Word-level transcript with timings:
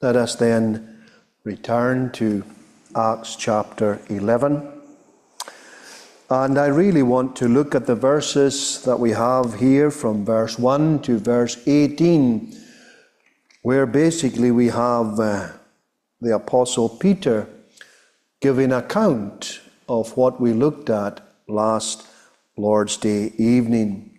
Let 0.00 0.14
us 0.14 0.36
then 0.36 0.96
return 1.42 2.12
to 2.12 2.44
Acts 2.94 3.34
chapter 3.34 4.00
11. 4.08 4.62
And 6.30 6.56
I 6.56 6.66
really 6.66 7.02
want 7.02 7.34
to 7.36 7.48
look 7.48 7.74
at 7.74 7.86
the 7.86 7.96
verses 7.96 8.80
that 8.84 9.00
we 9.00 9.10
have 9.10 9.58
here 9.58 9.90
from 9.90 10.24
verse 10.24 10.56
1 10.56 11.02
to 11.02 11.18
verse 11.18 11.60
18, 11.66 12.56
where 13.62 13.86
basically 13.86 14.52
we 14.52 14.68
have 14.68 15.18
uh, 15.18 15.48
the 16.20 16.36
Apostle 16.36 16.90
Peter 16.90 17.48
giving 18.40 18.70
account 18.70 19.60
of 19.88 20.16
what 20.16 20.40
we 20.40 20.52
looked 20.52 20.90
at 20.90 21.20
last 21.48 22.06
Lord's 22.56 22.96
Day 22.96 23.32
evening. 23.36 24.16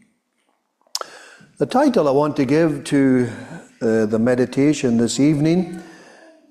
The 1.58 1.66
title 1.66 2.10
I 2.10 2.12
want 2.12 2.36
to 2.36 2.44
give 2.44 2.84
to 2.86 3.30
uh, 3.82 4.06
the 4.06 4.20
meditation 4.20 4.98
this 4.98 5.20
evening 5.20 5.82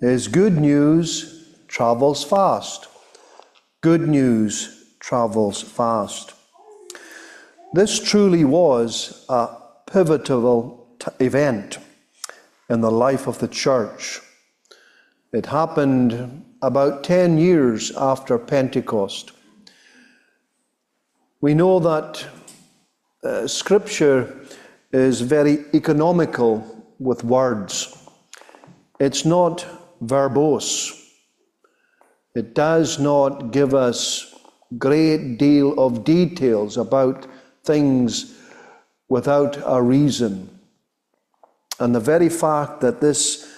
is 0.00 0.28
Good 0.28 0.56
News 0.56 1.54
Travels 1.68 2.24
Fast. 2.24 2.88
Good 3.82 4.08
News 4.08 4.94
travels 4.98 5.62
fast. 5.62 6.34
This 7.72 8.00
truly 8.00 8.44
was 8.44 9.24
a 9.28 9.48
pivotal 9.90 10.96
t- 10.98 11.10
event 11.24 11.78
in 12.68 12.80
the 12.80 12.90
life 12.90 13.26
of 13.26 13.38
the 13.38 13.48
church. 13.48 14.20
It 15.32 15.46
happened 15.46 16.44
about 16.62 17.04
10 17.04 17.38
years 17.38 17.92
after 17.96 18.38
Pentecost. 18.38 19.32
We 21.40 21.54
know 21.54 21.78
that 21.78 22.26
uh, 23.22 23.46
Scripture 23.46 24.34
is 24.92 25.20
very 25.20 25.64
economical 25.74 26.77
with 26.98 27.24
words. 27.24 27.96
It's 28.98 29.24
not 29.24 29.66
verbose. 30.02 30.94
It 32.34 32.54
does 32.54 32.98
not 32.98 33.52
give 33.52 33.74
us 33.74 34.34
great 34.76 35.38
deal 35.38 35.78
of 35.78 36.04
details 36.04 36.76
about 36.76 37.26
things 37.64 38.38
without 39.08 39.58
a 39.64 39.80
reason. 39.80 40.48
And 41.80 41.94
the 41.94 42.00
very 42.00 42.28
fact 42.28 42.80
that 42.80 43.00
this, 43.00 43.50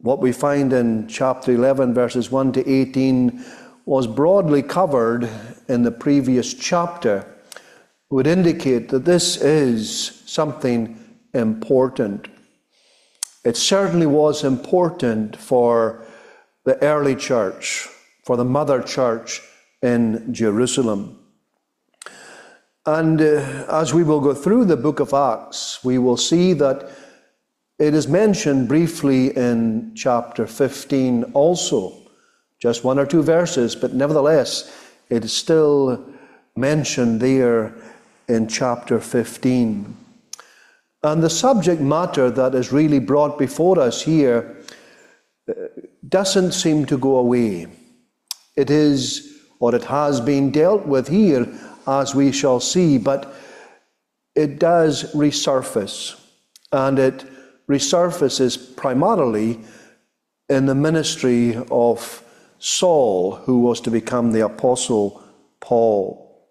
what 0.00 0.20
we 0.20 0.32
find 0.32 0.72
in 0.72 1.08
chapter 1.08 1.52
11, 1.52 1.94
verses 1.94 2.30
1 2.30 2.52
to 2.52 2.68
18, 2.68 3.44
was 3.84 4.06
broadly 4.06 4.62
covered 4.62 5.28
in 5.68 5.82
the 5.82 5.90
previous 5.90 6.54
chapter, 6.54 7.26
would 8.10 8.26
indicate 8.26 8.88
that 8.88 9.04
this 9.04 9.36
is 9.36 10.22
something 10.26 10.98
important. 11.36 12.28
It 13.44 13.56
certainly 13.56 14.06
was 14.06 14.42
important 14.42 15.36
for 15.36 16.04
the 16.64 16.82
early 16.82 17.14
church, 17.14 17.88
for 18.24 18.36
the 18.36 18.44
mother 18.44 18.82
church 18.82 19.40
in 19.82 20.34
Jerusalem. 20.34 21.18
And 22.84 23.20
uh, 23.20 23.66
as 23.68 23.92
we 23.92 24.02
will 24.02 24.20
go 24.20 24.34
through 24.34 24.64
the 24.64 24.76
book 24.76 25.00
of 25.00 25.12
Acts, 25.12 25.84
we 25.84 25.98
will 25.98 26.16
see 26.16 26.52
that 26.54 26.90
it 27.78 27.94
is 27.94 28.08
mentioned 28.08 28.68
briefly 28.68 29.36
in 29.36 29.92
chapter 29.94 30.46
15 30.46 31.24
also, 31.34 31.92
just 32.58 32.84
one 32.84 32.98
or 32.98 33.06
two 33.06 33.22
verses, 33.22 33.76
but 33.76 33.92
nevertheless, 33.92 34.72
it 35.10 35.24
is 35.24 35.32
still 35.32 36.04
mentioned 36.56 37.20
there 37.20 37.74
in 38.28 38.48
chapter 38.48 38.98
15. 38.98 40.05
And 41.06 41.22
the 41.22 41.30
subject 41.30 41.80
matter 41.80 42.32
that 42.32 42.56
is 42.56 42.72
really 42.72 42.98
brought 42.98 43.38
before 43.38 43.78
us 43.78 44.02
here 44.02 44.56
uh, 45.48 45.52
doesn't 46.08 46.50
seem 46.50 46.84
to 46.86 46.98
go 46.98 47.18
away. 47.18 47.68
It 48.56 48.70
is 48.70 49.36
or 49.60 49.72
it 49.76 49.84
has 49.84 50.20
been 50.20 50.50
dealt 50.50 50.84
with 50.84 51.06
here, 51.06 51.46
as 51.86 52.12
we 52.12 52.32
shall 52.32 52.58
see, 52.58 52.98
but 52.98 53.32
it 54.34 54.58
does 54.58 55.14
resurface, 55.14 56.20
and 56.72 56.98
it 56.98 57.24
resurfaces 57.68 58.76
primarily 58.76 59.60
in 60.48 60.66
the 60.66 60.74
ministry 60.74 61.56
of 61.70 62.20
Saul, 62.58 63.36
who 63.36 63.60
was 63.60 63.80
to 63.82 63.90
become 63.92 64.32
the 64.32 64.44
Apostle 64.44 65.22
Paul. 65.60 66.50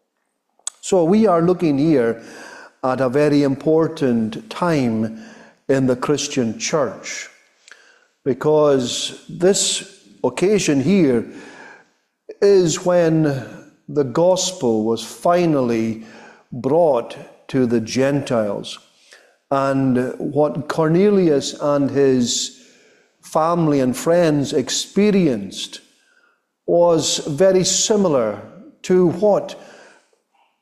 So 0.79 1.03
we 1.03 1.28
are 1.28 1.41
looking 1.41 1.78
here 1.78 2.24
at 2.85 3.01
a 3.01 3.09
very 3.09 3.41
important 3.41 4.47
time 4.50 5.19
in 5.68 5.88
the 5.88 5.96
Christian 5.96 6.59
church 6.59 7.28
because 8.23 9.25
this 9.28 10.06
occasion 10.23 10.81
here 10.81 11.25
is 12.41 12.85
when 12.85 13.23
the 13.90 14.03
gospel 14.03 14.84
was 14.84 15.03
finally 15.03 16.06
brought 16.51 17.18
to 17.47 17.66
the 17.66 17.81
Gentiles. 17.81 18.78
And 19.50 20.13
what 20.19 20.67
Cornelius 20.67 21.53
and 21.59 21.90
his 21.90 22.67
family 23.22 23.79
and 23.79 23.97
friends 23.97 24.53
experienced 24.53 25.81
was 26.67 27.19
very 27.28 27.63
similar 27.63 28.41
to 28.84 29.07
what 29.09 29.59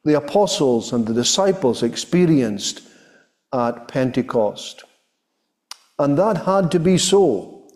the 0.03 0.18
apostles 0.18 0.91
and 0.91 1.06
the 1.08 1.14
disciples 1.14 1.81
experienced 1.84 2.81
at 3.53 3.88
Pentecost. 3.88 4.84
And 6.00 6.18
that 6.18 6.46
had 6.46 6.72
to 6.72 6.80
be 6.80 6.97
so 6.97 7.69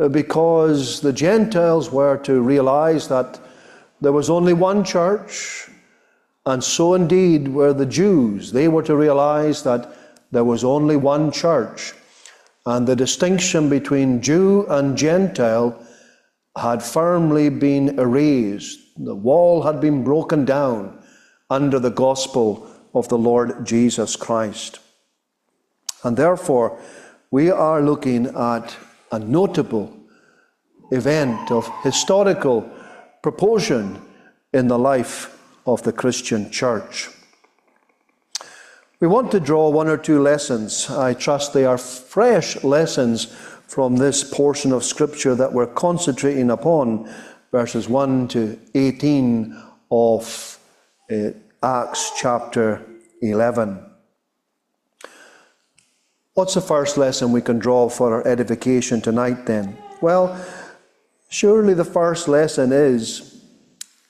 uh, 0.00 0.08
because 0.08 1.00
the 1.00 1.12
Gentiles 1.12 1.92
were 1.92 2.16
to 2.18 2.40
realize 2.40 3.08
that 3.08 3.38
there 4.00 4.12
was 4.12 4.30
only 4.30 4.52
one 4.52 4.82
church, 4.82 5.68
and 6.46 6.62
so 6.64 6.94
indeed 6.94 7.48
were 7.48 7.72
the 7.72 7.86
Jews. 7.86 8.50
They 8.50 8.68
were 8.68 8.82
to 8.82 8.96
realize 8.96 9.62
that 9.62 9.96
there 10.32 10.44
was 10.44 10.64
only 10.64 10.96
one 10.96 11.30
church, 11.30 11.92
and 12.66 12.86
the 12.86 12.96
distinction 12.96 13.68
between 13.68 14.20
Jew 14.20 14.66
and 14.68 14.96
Gentile 14.96 15.78
had 16.56 16.82
firmly 16.82 17.48
been 17.48 17.98
erased. 17.98 18.80
The 18.96 19.14
wall 19.14 19.62
had 19.62 19.80
been 19.80 20.02
broken 20.02 20.44
down 20.44 20.98
under 21.50 21.78
the 21.78 21.90
gospel 21.90 22.66
of 22.94 23.08
the 23.08 23.18
Lord 23.18 23.66
Jesus 23.66 24.16
Christ. 24.16 24.78
And 26.02 26.16
therefore, 26.16 26.78
we 27.30 27.50
are 27.50 27.82
looking 27.82 28.26
at 28.26 28.76
a 29.10 29.18
notable 29.18 29.96
event 30.90 31.50
of 31.50 31.70
historical 31.82 32.70
proportion 33.22 34.00
in 34.52 34.68
the 34.68 34.78
life 34.78 35.36
of 35.66 35.82
the 35.82 35.92
Christian 35.92 36.50
church. 36.50 37.08
We 39.00 39.08
want 39.08 39.32
to 39.32 39.40
draw 39.40 39.68
one 39.70 39.88
or 39.88 39.96
two 39.96 40.22
lessons. 40.22 40.88
I 40.88 41.14
trust 41.14 41.52
they 41.52 41.64
are 41.64 41.78
fresh 41.78 42.62
lessons 42.62 43.26
from 43.66 43.96
this 43.96 44.22
portion 44.22 44.72
of 44.72 44.84
Scripture 44.84 45.34
that 45.34 45.52
we're 45.52 45.66
concentrating 45.66 46.50
upon, 46.50 47.12
verses 47.50 47.88
1 47.88 48.28
to 48.28 48.58
18 48.74 49.60
of 49.90 50.58
Uh, 51.10 51.32
Acts 51.62 52.12
chapter 52.18 52.82
11. 53.20 53.78
What's 56.32 56.54
the 56.54 56.62
first 56.62 56.96
lesson 56.96 57.30
we 57.30 57.42
can 57.42 57.58
draw 57.58 57.90
for 57.90 58.14
our 58.14 58.26
edification 58.26 59.02
tonight 59.02 59.44
then? 59.44 59.76
Well, 60.00 60.42
surely 61.28 61.74
the 61.74 61.84
first 61.84 62.26
lesson 62.26 62.72
is 62.72 63.44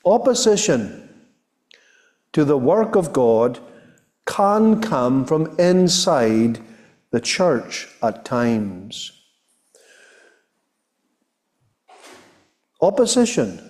opposition 0.05 1.09
to 2.31 2.45
the 2.45 2.57
work 2.57 2.95
of 2.95 3.11
God 3.11 3.59
can 4.25 4.79
come 4.81 5.25
from 5.25 5.53
inside 5.59 6.59
the 7.11 7.19
church 7.19 7.89
at 8.01 8.23
times. 8.23 9.11
Opposition 12.81 13.69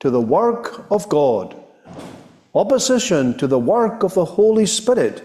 to 0.00 0.10
the 0.10 0.20
work 0.20 0.90
of 0.90 1.08
God, 1.08 1.56
opposition 2.54 3.36
to 3.38 3.46
the 3.46 3.58
work 3.58 4.02
of 4.02 4.14
the 4.14 4.24
Holy 4.24 4.66
Spirit 4.66 5.22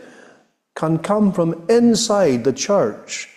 can 0.76 0.98
come 0.98 1.32
from 1.32 1.66
inside 1.70 2.44
the 2.44 2.54
church 2.54 3.30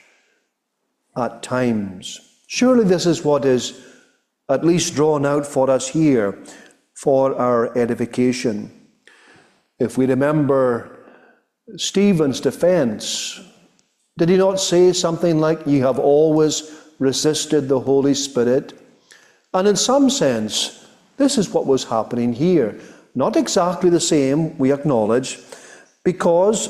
at 1.17 1.43
times. 1.43 2.21
Surely 2.47 2.85
this 2.85 3.07
is 3.07 3.25
what 3.25 3.45
is 3.45 3.85
at 4.49 4.65
least 4.65 4.95
drawn 4.95 5.27
out 5.27 5.47
for 5.47 5.69
us 5.71 5.89
here 5.89 6.39
for 6.95 7.35
our 7.37 7.77
edification. 7.77 8.71
If 9.79 9.99
we 9.99 10.07
remember 10.07 10.99
Stephen's 11.77 12.41
defense, 12.41 13.41
did 14.17 14.29
he 14.29 14.37
not 14.37 14.61
say 14.61 14.93
something 14.93 15.41
like, 15.41 15.67
You 15.67 15.83
have 15.83 15.99
always 15.99 16.73
resisted 16.99 17.69
the 17.69 17.81
Holy 17.81 18.15
Spirit? 18.15 18.73
And 19.53 19.69
in 19.69 19.77
some 19.77 20.09
sense, 20.09 20.87
this 21.17 21.39
is 21.39 21.51
what 21.51 21.67
was 21.67 21.85
happening 21.85 22.33
here. 22.33 22.81
Not 23.17 23.35
exactly 23.35 23.89
the 23.89 23.99
same, 23.99 24.59
we 24.59 24.73
acknowledge, 24.73 25.39
because 26.05 26.69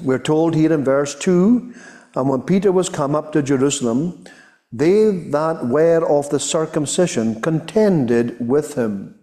we're 0.00 0.18
told 0.18 0.56
here 0.56 0.72
in 0.72 0.82
verse 0.82 1.14
2 1.14 1.72
And 2.16 2.28
when 2.28 2.42
Peter 2.42 2.72
was 2.72 2.88
come 2.88 3.14
up 3.14 3.32
to 3.32 3.42
Jerusalem, 3.42 4.24
they 4.72 5.10
that 5.30 5.66
were 5.66 6.04
of 6.04 6.28
the 6.30 6.40
circumcision 6.40 7.40
contended 7.40 8.36
with 8.40 8.74
him. 8.74 9.14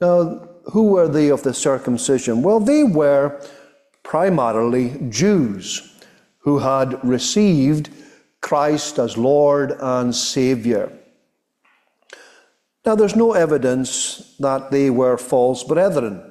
Now, 0.00 0.48
who 0.72 0.92
were 0.92 1.08
they 1.08 1.30
of 1.30 1.42
the 1.44 1.54
circumcision? 1.54 2.42
Well, 2.42 2.60
they 2.60 2.84
were 2.84 3.40
primarily 4.02 5.00
Jews 5.08 5.96
who 6.40 6.58
had 6.58 7.02
received 7.02 7.88
Christ 8.42 8.98
as 8.98 9.16
Lord 9.16 9.72
and 9.80 10.14
Saviour. 10.14 10.92
Now, 12.88 12.94
there's 12.94 13.16
no 13.16 13.34
evidence 13.34 14.34
that 14.40 14.70
they 14.70 14.88
were 14.88 15.18
false 15.18 15.62
brethren. 15.62 16.22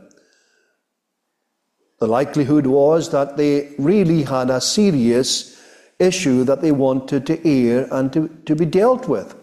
The 1.99 2.07
likelihood 2.07 2.65
was 2.65 3.11
that 3.11 3.37
they 3.37 3.75
really 3.77 4.23
had 4.23 4.49
a 4.49 4.59
serious 4.59 5.61
issue 5.99 6.43
that 6.45 6.63
they 6.63 6.71
wanted 6.71 7.27
to 7.27 7.47
air 7.47 7.87
and 7.91 8.11
to, 8.11 8.29
to 8.47 8.55
be 8.55 8.65
dealt 8.65 9.07
with. 9.07 9.35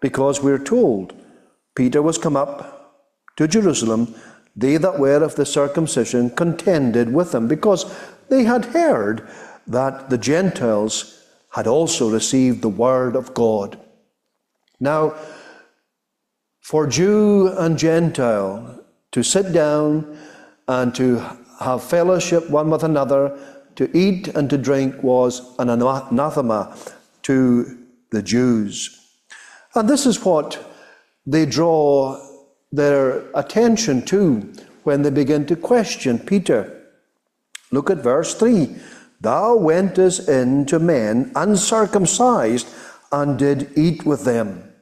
Because 0.00 0.42
we're 0.42 0.58
told 0.58 1.14
Peter 1.76 2.02
was 2.02 2.18
come 2.18 2.36
up 2.36 3.06
to 3.36 3.46
Jerusalem, 3.46 4.12
they 4.56 4.78
that 4.78 4.98
were 4.98 5.22
of 5.22 5.36
the 5.36 5.46
circumcision 5.46 6.30
contended 6.30 7.14
with 7.14 7.30
them, 7.30 7.46
because 7.46 7.86
they 8.28 8.42
had 8.42 8.64
heard 8.64 9.28
that 9.68 10.10
the 10.10 10.18
Gentiles 10.18 11.24
had 11.50 11.68
also 11.68 12.10
received 12.10 12.62
the 12.62 12.68
word 12.68 13.14
of 13.14 13.34
God. 13.34 13.78
Now, 14.80 15.14
for 16.66 16.84
Jew 16.84 17.54
and 17.58 17.78
Gentile 17.78 18.84
to 19.12 19.22
sit 19.22 19.52
down 19.52 20.18
and 20.66 20.92
to 20.96 21.24
have 21.60 21.84
fellowship 21.84 22.50
one 22.50 22.70
with 22.70 22.82
another, 22.82 23.38
to 23.76 23.88
eat 23.96 24.26
and 24.26 24.50
to 24.50 24.58
drink 24.58 25.00
was 25.00 25.54
an 25.60 25.68
anathema 25.70 26.76
to 27.22 27.78
the 28.10 28.20
Jews. 28.20 28.98
And 29.76 29.88
this 29.88 30.06
is 30.06 30.24
what 30.24 30.58
they 31.24 31.46
draw 31.46 32.20
their 32.72 33.30
attention 33.36 34.04
to 34.06 34.52
when 34.82 35.02
they 35.02 35.10
begin 35.10 35.46
to 35.46 35.54
question 35.54 36.18
Peter. 36.18 36.82
Look 37.70 37.90
at 37.90 37.98
verse 37.98 38.34
3 38.34 38.74
Thou 39.20 39.54
wentest 39.54 40.28
in 40.28 40.66
to 40.66 40.80
men 40.80 41.30
uncircumcised 41.36 42.66
and 43.12 43.38
did 43.38 43.70
eat 43.76 44.04
with 44.04 44.24
them. 44.24 44.72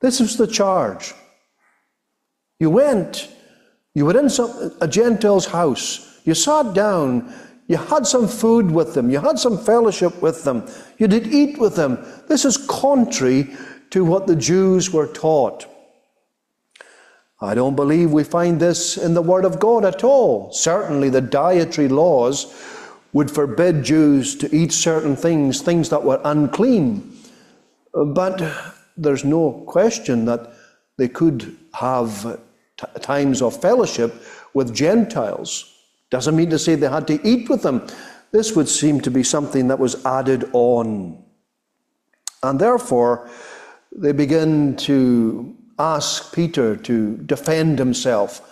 This 0.00 0.20
was 0.20 0.36
the 0.36 0.46
charge. 0.46 1.14
You 2.60 2.70
went, 2.70 3.28
you 3.94 4.06
were 4.06 4.18
in 4.18 4.28
some, 4.30 4.72
a 4.80 4.88
Gentile's 4.88 5.46
house, 5.46 6.20
you 6.24 6.34
sat 6.34 6.74
down, 6.74 7.32
you 7.66 7.76
had 7.76 8.06
some 8.06 8.28
food 8.28 8.70
with 8.70 8.94
them, 8.94 9.10
you 9.10 9.20
had 9.20 9.38
some 9.38 9.58
fellowship 9.58 10.20
with 10.22 10.44
them, 10.44 10.68
you 10.98 11.08
did 11.08 11.26
eat 11.28 11.58
with 11.58 11.76
them. 11.76 11.98
This 12.28 12.44
is 12.44 12.56
contrary 12.56 13.54
to 13.90 14.04
what 14.04 14.26
the 14.26 14.36
Jews 14.36 14.92
were 14.92 15.06
taught. 15.06 15.66
I 17.40 17.54
don't 17.54 17.76
believe 17.76 18.10
we 18.10 18.24
find 18.24 18.58
this 18.58 18.96
in 18.96 19.14
the 19.14 19.22
Word 19.22 19.44
of 19.44 19.60
God 19.60 19.84
at 19.84 20.02
all. 20.02 20.50
Certainly, 20.52 21.10
the 21.10 21.20
dietary 21.20 21.88
laws 21.88 22.52
would 23.12 23.30
forbid 23.30 23.84
Jews 23.84 24.34
to 24.36 24.54
eat 24.54 24.72
certain 24.72 25.14
things, 25.14 25.62
things 25.62 25.88
that 25.90 26.02
were 26.02 26.20
unclean. 26.24 27.16
But 27.94 28.42
there's 28.98 29.24
no 29.24 29.64
question 29.66 30.24
that 30.26 30.52
they 30.96 31.08
could 31.08 31.56
have 31.72 32.40
times 33.00 33.40
of 33.40 33.60
fellowship 33.60 34.14
with 34.54 34.74
Gentiles. 34.74 35.74
Doesn't 36.10 36.36
mean 36.36 36.50
to 36.50 36.58
say 36.58 36.74
they 36.74 36.88
had 36.88 37.06
to 37.06 37.26
eat 37.26 37.48
with 37.48 37.62
them. 37.62 37.86
This 38.32 38.54
would 38.54 38.68
seem 38.68 39.00
to 39.02 39.10
be 39.10 39.22
something 39.22 39.68
that 39.68 39.78
was 39.78 40.04
added 40.04 40.50
on. 40.52 41.22
And 42.42 42.58
therefore, 42.58 43.30
they 43.92 44.12
begin 44.12 44.76
to 44.76 45.56
ask 45.78 46.34
Peter 46.34 46.76
to 46.76 47.16
defend 47.18 47.78
himself, 47.78 48.42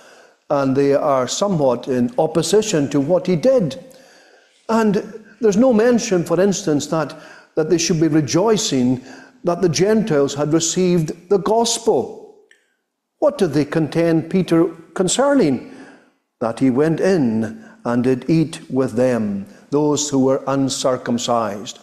and 0.48 0.76
they 0.76 0.94
are 0.94 1.26
somewhat 1.28 1.88
in 1.88 2.12
opposition 2.18 2.88
to 2.90 3.00
what 3.00 3.26
he 3.26 3.36
did. 3.36 3.84
And 4.68 5.24
there's 5.40 5.56
no 5.56 5.72
mention, 5.72 6.24
for 6.24 6.40
instance, 6.40 6.86
that, 6.88 7.14
that 7.54 7.68
they 7.68 7.78
should 7.78 8.00
be 8.00 8.08
rejoicing 8.08 9.04
that 9.46 9.62
the 9.62 9.68
Gentiles 9.68 10.34
had 10.34 10.52
received 10.52 11.30
the 11.30 11.38
gospel. 11.38 12.36
What 13.18 13.38
did 13.38 13.52
they 13.52 13.64
contend 13.64 14.28
Peter 14.28 14.66
concerning? 14.94 15.72
That 16.40 16.58
he 16.58 16.68
went 16.68 17.00
in 17.00 17.64
and 17.84 18.02
did 18.02 18.28
eat 18.28 18.60
with 18.68 18.92
them, 18.92 19.46
those 19.70 20.10
who 20.10 20.24
were 20.24 20.42
uncircumcised. 20.48 21.78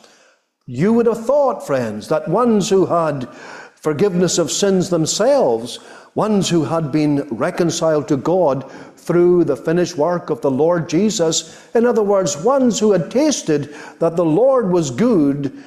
You 0.65 0.91
would 0.93 1.05
have 1.05 1.25
thought, 1.25 1.65
friends, 1.65 2.09
that 2.09 2.27
ones 2.27 2.69
who 2.69 2.85
had 2.85 3.29
forgiveness 3.75 4.37
of 4.37 4.51
sins 4.51 4.89
themselves, 4.89 5.79
ones 6.15 6.49
who 6.49 6.65
had 6.65 6.91
been 6.91 7.21
reconciled 7.29 8.09
to 8.09 8.17
God 8.17 8.69
through 8.97 9.45
the 9.45 9.57
finished 9.57 9.97
work 9.97 10.29
of 10.29 10.41
the 10.41 10.51
Lord 10.51 10.89
Jesus, 10.89 11.65
in 11.73 11.85
other 11.85 12.03
words, 12.03 12.37
ones 12.37 12.79
who 12.79 12.91
had 12.91 13.09
tasted 13.09 13.73
that 13.99 14.17
the 14.17 14.25
Lord 14.25 14.69
was 14.69 14.91
good, 14.91 15.63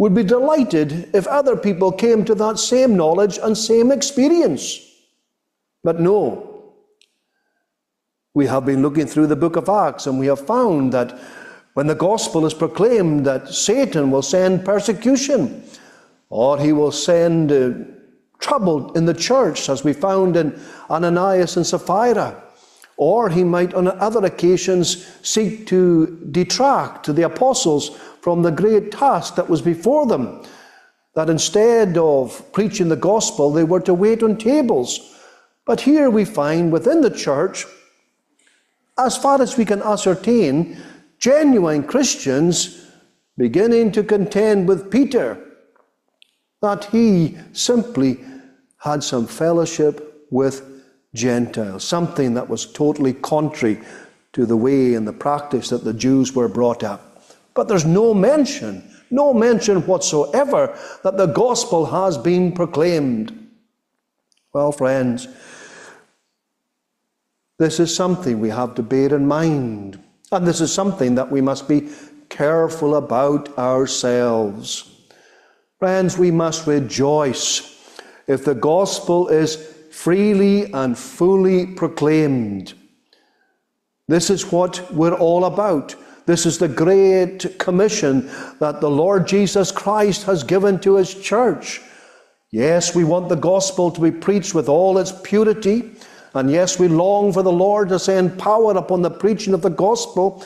would 0.00 0.14
be 0.14 0.22
delighted 0.22 1.14
if 1.14 1.26
other 1.26 1.54
people 1.54 1.92
came 1.92 2.24
to 2.24 2.34
that 2.34 2.58
same 2.58 2.96
knowledge 2.96 3.38
and 3.42 3.56
same 3.56 3.92
experience. 3.92 4.80
But 5.84 6.00
no. 6.00 6.72
We 8.32 8.46
have 8.46 8.64
been 8.64 8.80
looking 8.80 9.06
through 9.06 9.26
the 9.26 9.36
book 9.36 9.56
of 9.56 9.68
Acts 9.68 10.06
and 10.06 10.18
we 10.18 10.24
have 10.28 10.46
found 10.46 10.94
that 10.94 11.20
when 11.74 11.86
the 11.86 11.94
gospel 11.94 12.46
is 12.46 12.54
proclaimed 12.54 13.26
that 13.26 13.48
Satan 13.52 14.10
will 14.10 14.22
send 14.22 14.64
persecution 14.64 15.62
or 16.30 16.58
he 16.58 16.72
will 16.72 16.92
send 16.92 17.52
uh, 17.52 17.72
trouble 18.38 18.94
in 18.94 19.04
the 19.04 19.12
church, 19.12 19.68
as 19.68 19.84
we 19.84 19.92
found 19.92 20.34
in 20.34 20.58
Ananias 20.88 21.58
and 21.58 21.66
Sapphira. 21.66 22.42
Or 23.00 23.30
he 23.30 23.44
might, 23.44 23.72
on 23.72 23.88
other 23.88 24.22
occasions, 24.26 25.06
seek 25.22 25.66
to 25.68 26.18
detract 26.32 27.06
the 27.06 27.22
apostles 27.22 27.96
from 28.20 28.42
the 28.42 28.50
great 28.50 28.92
task 28.92 29.36
that 29.36 29.48
was 29.48 29.62
before 29.62 30.04
them. 30.04 30.42
That 31.14 31.30
instead 31.30 31.96
of 31.96 32.52
preaching 32.52 32.90
the 32.90 32.96
gospel, 32.96 33.52
they 33.52 33.64
were 33.64 33.80
to 33.80 33.94
wait 33.94 34.22
on 34.22 34.36
tables. 34.36 35.16
But 35.64 35.80
here 35.80 36.10
we 36.10 36.26
find 36.26 36.70
within 36.70 37.00
the 37.00 37.10
church, 37.10 37.64
as 38.98 39.16
far 39.16 39.40
as 39.40 39.56
we 39.56 39.64
can 39.64 39.80
ascertain, 39.80 40.76
genuine 41.18 41.84
Christians 41.84 42.86
beginning 43.38 43.92
to 43.92 44.02
contend 44.02 44.68
with 44.68 44.90
Peter 44.90 45.42
that 46.60 46.84
he 46.84 47.38
simply 47.54 48.22
had 48.76 49.02
some 49.02 49.26
fellowship 49.26 50.26
with 50.30 50.69
Gentiles, 51.14 51.84
something 51.84 52.34
that 52.34 52.48
was 52.48 52.66
totally 52.72 53.14
contrary 53.14 53.80
to 54.32 54.46
the 54.46 54.56
way 54.56 54.94
and 54.94 55.06
the 55.06 55.12
practice 55.12 55.68
that 55.70 55.84
the 55.84 55.92
Jews 55.92 56.34
were 56.34 56.48
brought 56.48 56.84
up. 56.84 57.24
But 57.54 57.68
there's 57.68 57.84
no 57.84 58.14
mention, 58.14 58.88
no 59.10 59.34
mention 59.34 59.86
whatsoever 59.86 60.78
that 61.02 61.16
the 61.16 61.26
gospel 61.26 61.86
has 61.86 62.16
been 62.16 62.52
proclaimed. 62.52 63.36
Well, 64.52 64.72
friends, 64.72 65.26
this 67.58 67.80
is 67.80 67.94
something 67.94 68.40
we 68.40 68.50
have 68.50 68.74
to 68.76 68.82
bear 68.82 69.14
in 69.14 69.26
mind. 69.26 70.02
And 70.32 70.46
this 70.46 70.60
is 70.60 70.72
something 70.72 71.16
that 71.16 71.30
we 71.30 71.40
must 71.40 71.68
be 71.68 71.88
careful 72.28 72.94
about 72.94 73.58
ourselves. 73.58 74.90
Friends, 75.80 76.16
we 76.16 76.30
must 76.30 76.66
rejoice 76.66 77.76
if 78.28 78.44
the 78.44 78.54
gospel 78.54 79.28
is 79.28 79.74
freely 80.02 80.72
and 80.72 80.96
fully 80.96 81.66
proclaimed. 81.66 82.72
This 84.08 84.30
is 84.30 84.50
what 84.50 84.90
we're 84.94 85.12
all 85.12 85.44
about. 85.44 85.94
This 86.24 86.46
is 86.46 86.56
the 86.56 86.68
great 86.68 87.58
commission 87.58 88.30
that 88.60 88.80
the 88.80 88.88
Lord 88.88 89.28
Jesus 89.28 89.70
Christ 89.70 90.22
has 90.22 90.42
given 90.42 90.80
to 90.80 90.96
his 90.96 91.14
church. 91.14 91.82
Yes, 92.50 92.94
we 92.94 93.04
want 93.04 93.28
the 93.28 93.36
gospel 93.36 93.90
to 93.90 94.00
be 94.00 94.10
preached 94.10 94.54
with 94.54 94.70
all 94.70 94.96
its 94.96 95.12
purity. 95.22 95.90
And 96.32 96.50
yes, 96.50 96.78
we 96.78 96.88
long 96.88 97.30
for 97.30 97.42
the 97.42 97.52
Lord 97.52 97.90
to 97.90 97.98
send 97.98 98.38
power 98.38 98.72
upon 98.72 99.02
the 99.02 99.10
preaching 99.10 99.52
of 99.52 99.60
the 99.60 99.68
gospel. 99.68 100.42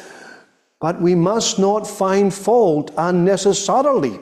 But 0.81 1.01
we 1.01 1.15
must 1.15 1.61
not 1.61 1.87
find 1.87 2.35
fault 2.35 2.91
unnecessarily. 2.99 4.19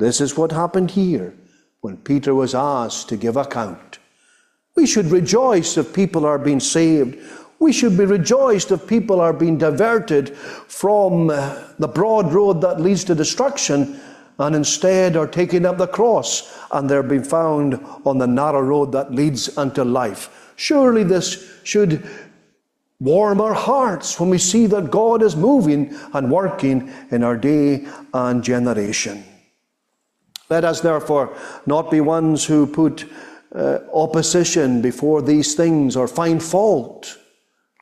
This 0.00 0.20
is 0.20 0.36
what 0.36 0.50
happened 0.50 0.90
here 0.90 1.34
when 1.82 1.98
Peter 1.98 2.34
was 2.34 2.52
asked 2.52 3.08
to 3.10 3.16
give 3.16 3.36
account. 3.36 4.00
We 4.76 4.86
should 4.86 5.06
rejoice 5.06 5.76
if 5.76 5.94
people 5.94 6.26
are 6.26 6.38
being 6.38 6.60
saved. 6.60 7.18
We 7.58 7.72
should 7.72 7.96
be 7.96 8.04
rejoiced 8.04 8.72
if 8.72 8.86
people 8.86 9.20
are 9.20 9.32
being 9.32 9.56
diverted 9.56 10.36
from 10.36 11.30
uh, 11.30 11.62
the 11.78 11.88
broad 11.88 12.32
road 12.32 12.60
that 12.62 12.80
leads 12.80 13.04
to 13.04 13.14
destruction 13.14 14.00
and 14.38 14.56
instead 14.56 15.16
are 15.16 15.28
taking 15.28 15.64
up 15.64 15.78
the 15.78 15.86
cross 15.86 16.58
and 16.72 16.90
they're 16.90 17.04
being 17.04 17.22
found 17.22 17.74
on 18.04 18.18
the 18.18 18.26
narrow 18.26 18.60
road 18.60 18.90
that 18.92 19.12
leads 19.12 19.56
unto 19.56 19.84
life. 19.84 20.52
Surely 20.56 21.04
this 21.04 21.60
should 21.62 22.06
warm 23.00 23.40
our 23.40 23.54
hearts 23.54 24.18
when 24.18 24.30
we 24.30 24.38
see 24.38 24.66
that 24.66 24.90
God 24.90 25.22
is 25.22 25.36
moving 25.36 25.96
and 26.12 26.30
working 26.30 26.92
in 27.10 27.22
our 27.22 27.36
day 27.36 27.86
and 28.12 28.42
generation. 28.42 29.24
Let 30.50 30.64
us 30.64 30.80
therefore 30.80 31.36
not 31.66 31.90
be 31.90 32.00
ones 32.00 32.44
who 32.44 32.66
put 32.66 33.06
uh, 33.54 33.78
opposition 33.92 34.82
before 34.82 35.22
these 35.22 35.54
things 35.54 35.96
or 35.96 36.08
find 36.08 36.42
fault. 36.42 37.18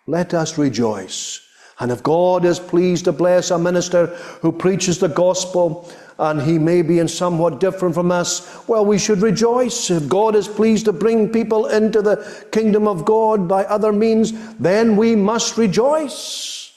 Let 0.06 0.34
us 0.34 0.58
rejoice. 0.58 1.40
And 1.78 1.90
if 1.90 2.02
God 2.02 2.44
is 2.44 2.60
pleased 2.60 3.06
to 3.06 3.12
bless 3.12 3.50
a 3.50 3.58
minister 3.58 4.06
who 4.40 4.52
preaches 4.52 4.98
the 4.98 5.08
gospel, 5.08 5.90
and 6.18 6.40
he 6.40 6.58
may 6.58 6.82
be 6.82 6.98
in 6.98 7.08
somewhat 7.08 7.58
different 7.58 7.94
from 7.94 8.12
us, 8.12 8.68
well, 8.68 8.84
we 8.84 8.98
should 8.98 9.22
rejoice. 9.22 9.90
If 9.90 10.08
God 10.08 10.36
is 10.36 10.46
pleased 10.46 10.84
to 10.84 10.92
bring 10.92 11.30
people 11.30 11.66
into 11.66 12.02
the 12.02 12.46
kingdom 12.52 12.86
of 12.86 13.04
God 13.04 13.48
by 13.48 13.64
other 13.64 13.92
means, 13.92 14.32
then 14.58 14.96
we 14.96 15.16
must 15.16 15.56
rejoice. 15.56 16.72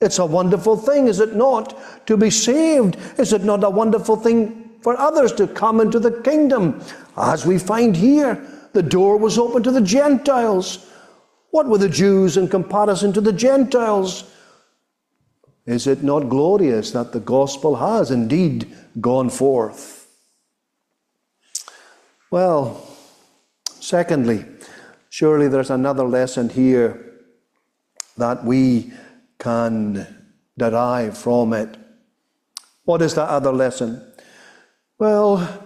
It's 0.00 0.20
a 0.20 0.24
wonderful 0.24 0.76
thing, 0.76 1.08
is 1.08 1.20
it 1.20 1.34
not, 1.34 1.76
to 2.06 2.16
be 2.16 2.30
saved? 2.30 2.96
Is 3.18 3.32
it 3.32 3.42
not 3.42 3.64
a 3.64 3.70
wonderful 3.70 4.16
thing 4.16 4.67
for 4.80 4.96
others 4.98 5.32
to 5.34 5.46
come 5.46 5.80
into 5.80 5.98
the 5.98 6.20
kingdom. 6.22 6.82
As 7.16 7.44
we 7.44 7.58
find 7.58 7.96
here, 7.96 8.40
the 8.72 8.82
door 8.82 9.16
was 9.16 9.38
open 9.38 9.62
to 9.62 9.70
the 9.70 9.80
Gentiles. 9.80 10.86
What 11.50 11.66
were 11.66 11.78
the 11.78 11.88
Jews 11.88 12.36
in 12.36 12.48
comparison 12.48 13.12
to 13.14 13.20
the 13.20 13.32
Gentiles? 13.32 14.30
Is 15.66 15.86
it 15.86 16.02
not 16.02 16.28
glorious 16.28 16.92
that 16.92 17.12
the 17.12 17.20
gospel 17.20 17.76
has 17.76 18.10
indeed 18.10 18.74
gone 19.00 19.30
forth? 19.30 20.08
Well, 22.30 22.86
secondly, 23.80 24.44
surely 25.08 25.48
there's 25.48 25.70
another 25.70 26.04
lesson 26.04 26.50
here 26.50 27.04
that 28.16 28.44
we 28.44 28.92
can 29.38 30.06
derive 30.56 31.16
from 31.16 31.52
it. 31.52 31.76
What 32.84 33.02
is 33.02 33.14
that 33.14 33.28
other 33.28 33.52
lesson? 33.52 34.07
Well, 34.98 35.64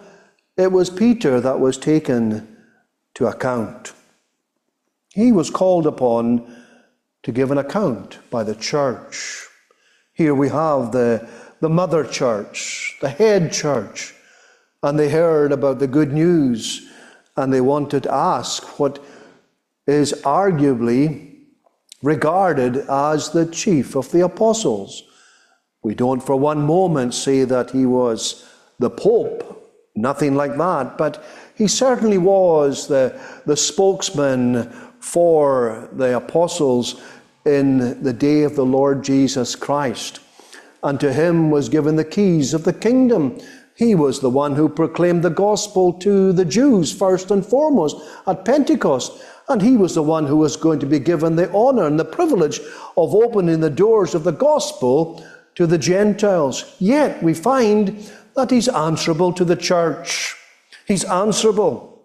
it 0.58 0.70
was 0.70 0.90
Peter 0.90 1.40
that 1.40 1.58
was 1.58 1.78
taken 1.78 2.54
to 3.14 3.28
account. 3.28 3.94
He 5.14 5.32
was 5.32 5.48
called 5.48 5.86
upon 5.86 6.54
to 7.22 7.32
give 7.32 7.50
an 7.50 7.56
account 7.56 8.18
by 8.30 8.44
the 8.44 8.54
church. 8.54 9.46
Here 10.12 10.34
we 10.34 10.50
have 10.50 10.92
the, 10.92 11.26
the 11.60 11.70
mother 11.70 12.04
church, 12.04 12.98
the 13.00 13.08
head 13.08 13.54
church, 13.54 14.14
and 14.82 14.98
they 14.98 15.08
heard 15.08 15.50
about 15.50 15.78
the 15.78 15.86
good 15.86 16.12
news 16.12 16.86
and 17.34 17.50
they 17.50 17.62
wanted 17.62 18.02
to 18.02 18.12
ask 18.12 18.78
what 18.78 19.02
is 19.86 20.12
arguably 20.24 21.36
regarded 22.02 22.76
as 22.76 23.30
the 23.30 23.46
chief 23.46 23.96
of 23.96 24.12
the 24.12 24.20
apostles. 24.20 25.04
We 25.82 25.94
don't 25.94 26.20
for 26.20 26.36
one 26.36 26.60
moment 26.60 27.14
say 27.14 27.44
that 27.44 27.70
he 27.70 27.86
was 27.86 28.46
the 28.78 28.90
Pope, 28.90 29.70
nothing 29.94 30.34
like 30.34 30.56
that, 30.56 30.98
but 30.98 31.24
he 31.54 31.68
certainly 31.68 32.18
was 32.18 32.88
the, 32.88 33.20
the 33.46 33.56
spokesman 33.56 34.70
for 35.00 35.88
the 35.92 36.16
apostles 36.16 37.00
in 37.44 38.02
the 38.02 38.12
day 38.12 38.42
of 38.44 38.56
the 38.56 38.64
Lord 38.64 39.02
Jesus 39.02 39.54
Christ. 39.54 40.20
And 40.82 40.98
to 41.00 41.12
him 41.12 41.50
was 41.50 41.68
given 41.68 41.96
the 41.96 42.04
keys 42.04 42.54
of 42.54 42.64
the 42.64 42.72
kingdom. 42.72 43.38
He 43.74 43.94
was 43.94 44.20
the 44.20 44.30
one 44.30 44.54
who 44.54 44.68
proclaimed 44.68 45.22
the 45.22 45.30
gospel 45.30 45.92
to 45.94 46.32
the 46.32 46.44
Jews 46.44 46.92
first 46.92 47.30
and 47.30 47.44
foremost 47.44 47.96
at 48.26 48.44
Pentecost. 48.44 49.24
And 49.48 49.60
he 49.60 49.76
was 49.76 49.94
the 49.94 50.02
one 50.02 50.26
who 50.26 50.36
was 50.36 50.56
going 50.56 50.78
to 50.80 50.86
be 50.86 50.98
given 50.98 51.36
the 51.36 51.52
honor 51.52 51.86
and 51.86 51.98
the 51.98 52.04
privilege 52.04 52.60
of 52.96 53.14
opening 53.14 53.60
the 53.60 53.70
doors 53.70 54.14
of 54.14 54.24
the 54.24 54.32
gospel 54.32 55.24
to 55.54 55.66
the 55.66 55.78
Gentiles. 55.78 56.76
Yet 56.78 57.22
we 57.22 57.34
find 57.34 58.10
that 58.34 58.50
he's 58.50 58.68
answerable 58.68 59.32
to 59.32 59.44
the 59.44 59.56
church. 59.56 60.36
He's 60.86 61.04
answerable. 61.04 62.02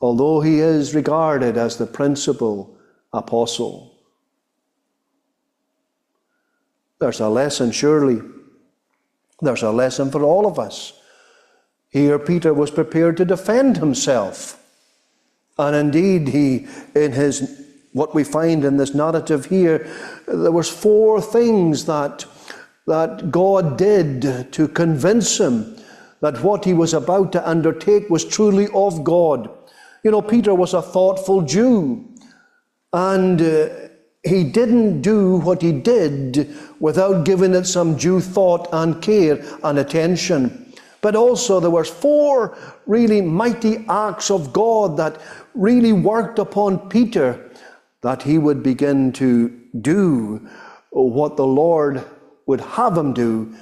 Although 0.00 0.40
he 0.40 0.60
is 0.60 0.94
regarded 0.94 1.56
as 1.56 1.76
the 1.76 1.86
principal 1.86 2.76
apostle. 3.12 3.94
There's 7.00 7.20
a 7.20 7.28
lesson, 7.28 7.70
surely. 7.70 8.20
There's 9.40 9.62
a 9.62 9.70
lesson 9.70 10.10
for 10.10 10.22
all 10.22 10.46
of 10.46 10.58
us. 10.58 10.92
Here, 11.90 12.18
Peter 12.18 12.52
was 12.52 12.70
prepared 12.70 13.16
to 13.16 13.24
defend 13.24 13.76
himself. 13.76 14.62
And 15.58 15.74
indeed, 15.74 16.28
he, 16.28 16.66
in 16.94 17.12
his, 17.12 17.64
what 17.92 18.14
we 18.14 18.24
find 18.24 18.64
in 18.64 18.76
this 18.76 18.94
narrative 18.94 19.46
here, 19.46 19.88
there 20.26 20.52
was 20.52 20.68
four 20.68 21.20
things 21.20 21.86
that 21.86 22.24
that 22.88 23.30
God 23.30 23.76
did 23.76 24.52
to 24.52 24.66
convince 24.66 25.38
him 25.38 25.76
that 26.20 26.42
what 26.42 26.64
he 26.64 26.72
was 26.74 26.94
about 26.94 27.32
to 27.32 27.48
undertake 27.48 28.08
was 28.08 28.24
truly 28.24 28.68
of 28.74 29.04
God. 29.04 29.50
You 30.02 30.10
know, 30.10 30.22
Peter 30.22 30.54
was 30.54 30.74
a 30.74 30.82
thoughtful 30.82 31.42
Jew, 31.42 32.08
and 32.92 33.40
uh, 33.40 33.68
he 34.24 34.42
didn't 34.42 35.02
do 35.02 35.36
what 35.36 35.60
he 35.60 35.70
did 35.70 36.56
without 36.80 37.24
giving 37.24 37.54
it 37.54 37.66
some 37.66 37.96
due 37.96 38.20
thought 38.20 38.68
and 38.72 39.00
care 39.02 39.44
and 39.62 39.78
attention. 39.78 40.72
But 41.02 41.14
also, 41.14 41.60
there 41.60 41.70
were 41.70 41.84
four 41.84 42.56
really 42.86 43.20
mighty 43.20 43.84
acts 43.88 44.30
of 44.30 44.52
God 44.52 44.96
that 44.96 45.20
really 45.54 45.92
worked 45.92 46.38
upon 46.38 46.88
Peter 46.88 47.52
that 48.00 48.22
he 48.22 48.38
would 48.38 48.62
begin 48.62 49.12
to 49.12 49.50
do 49.80 50.48
what 50.90 51.36
the 51.36 51.46
Lord 51.46 52.02
would 52.48 52.60
have 52.62 52.96
him 52.96 53.12
do 53.12 53.54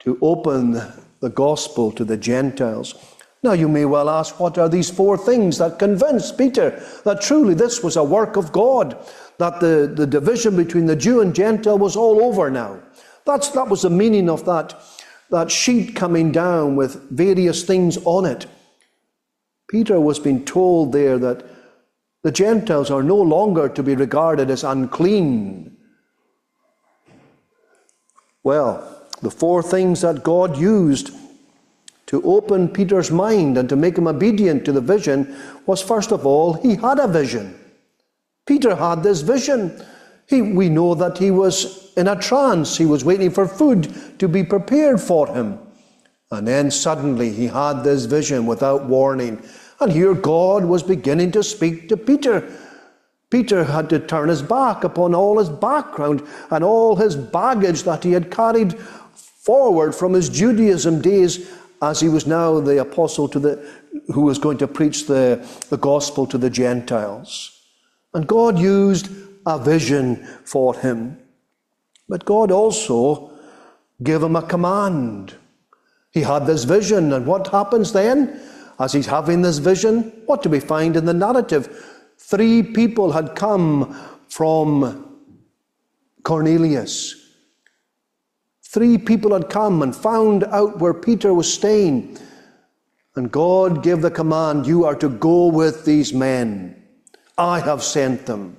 to 0.00 0.18
open 0.20 0.72
the 1.20 1.30
gospel 1.30 1.92
to 1.92 2.04
the 2.04 2.16
Gentiles. 2.16 2.94
Now, 3.42 3.52
you 3.52 3.68
may 3.68 3.84
well 3.84 4.08
ask, 4.08 4.40
what 4.40 4.56
are 4.56 4.68
these 4.68 4.90
four 4.90 5.18
things 5.18 5.58
that 5.58 5.78
convinced 5.78 6.38
Peter 6.38 6.82
that 7.04 7.20
truly 7.20 7.52
this 7.52 7.82
was 7.82 7.96
a 7.96 8.02
work 8.02 8.36
of 8.36 8.50
God, 8.50 8.96
that 9.38 9.60
the, 9.60 9.92
the 9.94 10.06
division 10.06 10.56
between 10.56 10.86
the 10.86 10.96
Jew 10.96 11.20
and 11.20 11.34
Gentile 11.34 11.78
was 11.78 11.96
all 11.96 12.24
over 12.24 12.50
now? 12.50 12.80
That's, 13.26 13.50
that 13.50 13.68
was 13.68 13.82
the 13.82 13.90
meaning 13.90 14.30
of 14.30 14.46
that, 14.46 14.74
that 15.30 15.50
sheet 15.50 15.94
coming 15.94 16.32
down 16.32 16.76
with 16.76 17.10
various 17.10 17.62
things 17.62 17.98
on 18.06 18.24
it. 18.24 18.46
Peter 19.68 20.00
was 20.00 20.18
being 20.18 20.44
told 20.46 20.92
there 20.92 21.18
that 21.18 21.44
the 22.22 22.32
Gentiles 22.32 22.90
are 22.90 23.02
no 23.02 23.16
longer 23.16 23.68
to 23.68 23.82
be 23.82 23.94
regarded 23.94 24.48
as 24.48 24.64
unclean 24.64 25.73
well, 28.44 29.02
the 29.22 29.30
four 29.30 29.62
things 29.62 30.02
that 30.02 30.22
God 30.22 30.56
used 30.56 31.10
to 32.06 32.22
open 32.22 32.68
Peter's 32.68 33.10
mind 33.10 33.56
and 33.56 33.68
to 33.68 33.76
make 33.76 33.96
him 33.96 34.06
obedient 34.06 34.64
to 34.66 34.72
the 34.72 34.80
vision 34.80 35.36
was 35.66 35.82
first 35.82 36.12
of 36.12 36.26
all, 36.26 36.52
he 36.52 36.76
had 36.76 36.98
a 36.98 37.08
vision. 37.08 37.58
Peter 38.46 38.76
had 38.76 39.02
this 39.02 39.22
vision. 39.22 39.82
He, 40.28 40.42
we 40.42 40.68
know 40.68 40.94
that 40.94 41.18
he 41.18 41.30
was 41.30 41.92
in 41.96 42.08
a 42.08 42.20
trance, 42.20 42.76
he 42.76 42.86
was 42.86 43.04
waiting 43.04 43.30
for 43.30 43.48
food 43.48 44.18
to 44.18 44.28
be 44.28 44.42
prepared 44.44 45.00
for 45.00 45.26
him. 45.28 45.58
And 46.30 46.46
then 46.46 46.70
suddenly 46.70 47.30
he 47.30 47.46
had 47.46 47.82
this 47.82 48.04
vision 48.04 48.46
without 48.46 48.84
warning. 48.84 49.42
And 49.80 49.92
here 49.92 50.14
God 50.14 50.64
was 50.64 50.82
beginning 50.82 51.32
to 51.32 51.42
speak 51.42 51.88
to 51.88 51.96
Peter 51.96 52.52
Peter 53.34 53.64
had 53.64 53.90
to 53.90 53.98
turn 53.98 54.28
his 54.28 54.42
back 54.42 54.84
upon 54.84 55.12
all 55.12 55.40
his 55.40 55.48
background 55.48 56.24
and 56.52 56.62
all 56.62 56.94
his 56.94 57.16
baggage 57.16 57.82
that 57.82 58.04
he 58.04 58.12
had 58.12 58.30
carried 58.30 58.78
forward 58.78 59.92
from 59.92 60.12
his 60.12 60.28
Judaism 60.28 61.02
days 61.02 61.50
as 61.82 61.98
he 61.98 62.08
was 62.08 62.28
now 62.28 62.60
the 62.60 62.80
apostle 62.80 63.26
to 63.26 63.40
the, 63.40 63.68
who 64.12 64.20
was 64.20 64.38
going 64.38 64.56
to 64.58 64.68
preach 64.68 65.08
the, 65.08 65.44
the 65.68 65.76
gospel 65.76 66.28
to 66.28 66.38
the 66.38 66.48
Gentiles. 66.48 67.60
And 68.14 68.24
God 68.24 68.56
used 68.56 69.10
a 69.44 69.58
vision 69.58 70.24
for 70.44 70.76
him. 70.76 71.18
But 72.08 72.24
God 72.24 72.52
also 72.52 73.32
gave 74.00 74.22
him 74.22 74.36
a 74.36 74.42
command. 74.42 75.34
He 76.12 76.20
had 76.20 76.46
this 76.46 76.62
vision, 76.62 77.12
and 77.12 77.26
what 77.26 77.48
happens 77.48 77.92
then? 77.92 78.40
As 78.78 78.92
he's 78.92 79.06
having 79.06 79.42
this 79.42 79.58
vision, 79.58 80.12
what 80.26 80.44
do 80.44 80.48
we 80.50 80.60
find 80.60 80.96
in 80.96 81.04
the 81.04 81.14
narrative? 81.14 81.93
Three 82.18 82.62
people 82.62 83.12
had 83.12 83.34
come 83.36 83.94
from 84.28 85.20
Cornelius. 86.22 87.14
Three 88.62 88.98
people 88.98 89.32
had 89.32 89.50
come 89.50 89.82
and 89.82 89.94
found 89.94 90.44
out 90.44 90.80
where 90.80 90.94
Peter 90.94 91.32
was 91.32 91.52
staying. 91.52 92.18
And 93.14 93.30
God 93.30 93.84
gave 93.84 94.02
the 94.02 94.10
command 94.10 94.66
you 94.66 94.84
are 94.84 94.96
to 94.96 95.08
go 95.08 95.46
with 95.46 95.84
these 95.84 96.12
men. 96.12 96.82
I 97.38 97.60
have 97.60 97.82
sent 97.82 98.26
them. 98.26 98.56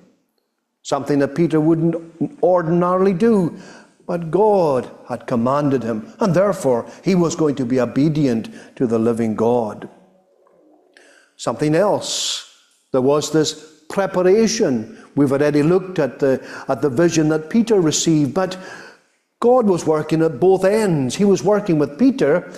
Something 0.83 1.19
that 1.19 1.35
Peter 1.35 1.59
wouldn't 1.59 1.95
ordinarily 2.41 3.13
do. 3.13 3.57
But 4.05 4.29
God 4.29 4.89
had 5.09 5.25
commanded 5.25 5.81
him, 5.81 6.13
and 6.19 6.33
therefore 6.33 6.85
he 7.03 7.15
was 7.15 7.35
going 7.35 7.55
to 7.55 7.65
be 7.65 7.79
obedient 7.79 8.49
to 8.75 8.85
the 8.85 8.99
living 8.99 9.35
God. 9.35 9.89
Something 11.37 11.73
else 11.73 12.54
there 12.91 13.01
was 13.01 13.31
this 13.31 13.83
preparation. 13.89 14.97
We've 15.15 15.31
already 15.31 15.63
looked 15.63 15.99
at 15.99 16.19
the, 16.19 16.45
at 16.67 16.81
the 16.81 16.89
vision 16.89 17.29
that 17.29 17.49
Peter 17.49 17.79
received, 17.79 18.33
but 18.33 18.57
God 19.39 19.67
was 19.67 19.85
working 19.85 20.21
at 20.21 20.39
both 20.39 20.65
ends. 20.65 21.15
He 21.15 21.25
was 21.25 21.43
working 21.43 21.77
with 21.77 21.99
Peter, 21.99 22.51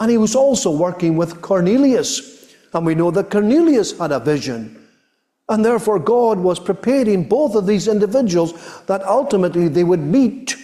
and 0.00 0.10
he 0.10 0.18
was 0.18 0.34
also 0.34 0.70
working 0.70 1.16
with 1.16 1.40
Cornelius. 1.42 2.52
And 2.72 2.86
we 2.86 2.94
know 2.94 3.10
that 3.10 3.30
Cornelius 3.30 3.98
had 3.98 4.12
a 4.12 4.18
vision. 4.18 4.78
And 5.48 5.64
therefore, 5.64 5.98
God 5.98 6.38
was 6.38 6.58
preparing 6.58 7.28
both 7.28 7.54
of 7.54 7.66
these 7.66 7.88
individuals 7.88 8.82
that 8.86 9.02
ultimately 9.04 9.68
they 9.68 9.84
would 9.84 10.00
meet, 10.00 10.56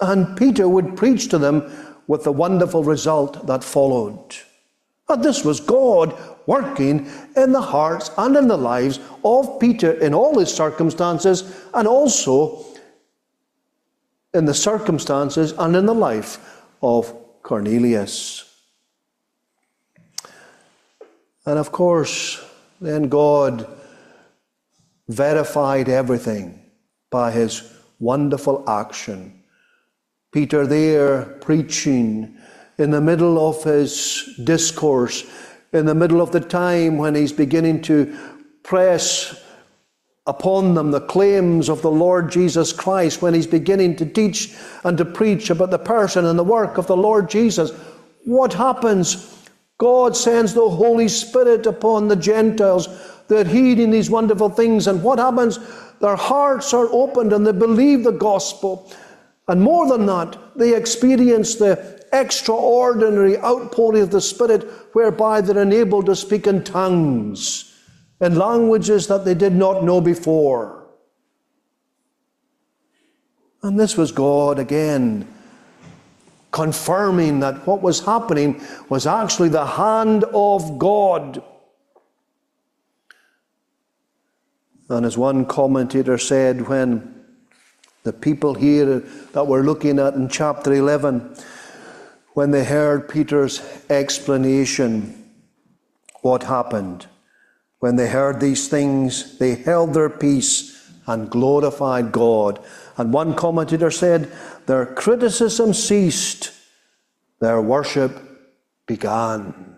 and 0.00 0.36
Peter 0.36 0.68
would 0.68 0.96
preach 0.96 1.28
to 1.28 1.38
them 1.38 1.70
with 2.06 2.24
the 2.24 2.32
wonderful 2.32 2.82
result 2.82 3.46
that 3.46 3.62
followed. 3.62 4.34
But 5.10 5.24
this 5.24 5.44
was 5.44 5.58
God 5.58 6.16
working 6.46 7.10
in 7.34 7.50
the 7.50 7.60
hearts 7.60 8.12
and 8.16 8.36
in 8.36 8.46
the 8.46 8.56
lives 8.56 9.00
of 9.24 9.58
Peter 9.58 9.90
in 9.90 10.14
all 10.14 10.38
his 10.38 10.54
circumstances, 10.54 11.66
and 11.74 11.88
also 11.88 12.64
in 14.32 14.44
the 14.44 14.54
circumstances 14.54 15.50
and 15.58 15.74
in 15.74 15.86
the 15.86 15.94
life 15.96 16.62
of 16.80 17.12
Cornelius. 17.42 18.56
And 21.44 21.58
of 21.58 21.72
course, 21.72 22.40
then 22.80 23.08
God 23.08 23.66
verified 25.08 25.88
everything 25.88 26.64
by 27.10 27.32
his 27.32 27.64
wonderful 27.98 28.62
action. 28.70 29.42
Peter 30.30 30.68
there 30.68 31.24
preaching 31.40 32.36
in 32.80 32.90
the 32.90 33.00
middle 33.00 33.48
of 33.48 33.62
his 33.62 34.28
discourse, 34.42 35.24
in 35.72 35.86
the 35.86 35.94
middle 35.94 36.20
of 36.20 36.32
the 36.32 36.40
time 36.40 36.98
when 36.98 37.14
he's 37.14 37.32
beginning 37.32 37.82
to 37.82 38.16
press 38.62 39.40
upon 40.26 40.74
them 40.74 40.90
the 40.90 41.00
claims 41.00 41.68
of 41.68 41.82
the 41.82 41.90
Lord 41.90 42.30
Jesus 42.30 42.72
Christ, 42.72 43.22
when 43.22 43.34
he's 43.34 43.46
beginning 43.46 43.96
to 43.96 44.06
teach 44.06 44.54
and 44.84 44.96
to 44.98 45.04
preach 45.04 45.50
about 45.50 45.70
the 45.70 45.78
person 45.78 46.24
and 46.24 46.38
the 46.38 46.44
work 46.44 46.78
of 46.78 46.86
the 46.86 46.96
Lord 46.96 47.28
Jesus, 47.28 47.70
what 48.24 48.52
happens? 48.52 49.36
God 49.78 50.16
sends 50.16 50.54
the 50.54 50.68
Holy 50.68 51.08
Spirit 51.08 51.66
upon 51.66 52.08
the 52.08 52.16
Gentiles. 52.16 52.88
They're 53.28 53.44
heeding 53.44 53.90
these 53.90 54.10
wonderful 54.10 54.50
things, 54.50 54.86
and 54.86 55.02
what 55.02 55.18
happens? 55.18 55.58
Their 56.00 56.16
hearts 56.16 56.72
are 56.74 56.88
opened 56.92 57.32
and 57.32 57.46
they 57.46 57.52
believe 57.52 58.04
the 58.04 58.12
gospel. 58.12 58.90
And 59.48 59.60
more 59.60 59.88
than 59.88 60.06
that, 60.06 60.38
they 60.56 60.74
experience 60.74 61.56
the 61.56 61.99
extraordinary 62.12 63.38
outpouring 63.38 64.02
of 64.02 64.10
the 64.10 64.20
Spirit 64.20 64.68
whereby 64.92 65.40
they're 65.40 65.62
enabled 65.62 66.06
to 66.06 66.16
speak 66.16 66.46
in 66.46 66.64
tongues, 66.64 67.74
in 68.20 68.36
languages 68.36 69.06
that 69.06 69.24
they 69.24 69.34
did 69.34 69.52
not 69.54 69.84
know 69.84 70.00
before. 70.00 70.86
And 73.62 73.78
this 73.78 73.96
was 73.96 74.12
God 74.12 74.58
again 74.58 75.26
confirming 76.50 77.40
that 77.40 77.66
what 77.66 77.82
was 77.82 78.04
happening 78.04 78.60
was 78.88 79.06
actually 79.06 79.48
the 79.48 79.66
hand 79.66 80.24
of 80.34 80.78
God. 80.78 81.42
And 84.88 85.06
as 85.06 85.16
one 85.16 85.44
commentator 85.44 86.18
said, 86.18 86.68
when 86.68 87.24
the 88.02 88.12
people 88.12 88.54
here 88.54 89.00
that 89.32 89.46
we're 89.46 89.62
looking 89.62 89.98
at 89.98 90.14
in 90.14 90.28
chapter 90.28 90.72
11, 90.72 91.36
when 92.34 92.50
they 92.50 92.64
heard 92.64 93.08
Peter's 93.08 93.60
explanation, 93.90 95.30
what 96.22 96.44
happened? 96.44 97.06
When 97.80 97.96
they 97.96 98.08
heard 98.08 98.40
these 98.40 98.68
things, 98.68 99.38
they 99.38 99.54
held 99.54 99.94
their 99.94 100.10
peace 100.10 100.90
and 101.06 101.30
glorified 101.30 102.12
God. 102.12 102.62
And 102.96 103.12
one 103.12 103.34
commentator 103.34 103.90
said, 103.90 104.30
Their 104.66 104.86
criticism 104.86 105.74
ceased, 105.74 106.52
their 107.40 107.60
worship 107.60 108.20
began. 108.86 109.76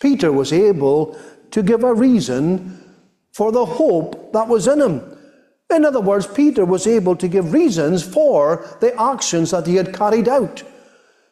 Peter 0.00 0.30
was 0.30 0.52
able 0.52 1.18
to 1.50 1.62
give 1.62 1.82
a 1.82 1.92
reason 1.92 2.82
for 3.32 3.50
the 3.50 3.64
hope 3.64 4.32
that 4.32 4.48
was 4.48 4.68
in 4.68 4.80
him. 4.80 5.18
In 5.68 5.84
other 5.84 6.00
words, 6.00 6.26
Peter 6.26 6.64
was 6.64 6.86
able 6.86 7.16
to 7.16 7.28
give 7.28 7.52
reasons 7.52 8.02
for 8.02 8.64
the 8.80 8.98
actions 9.00 9.50
that 9.50 9.66
he 9.66 9.74
had 9.74 9.94
carried 9.94 10.28
out. 10.28 10.62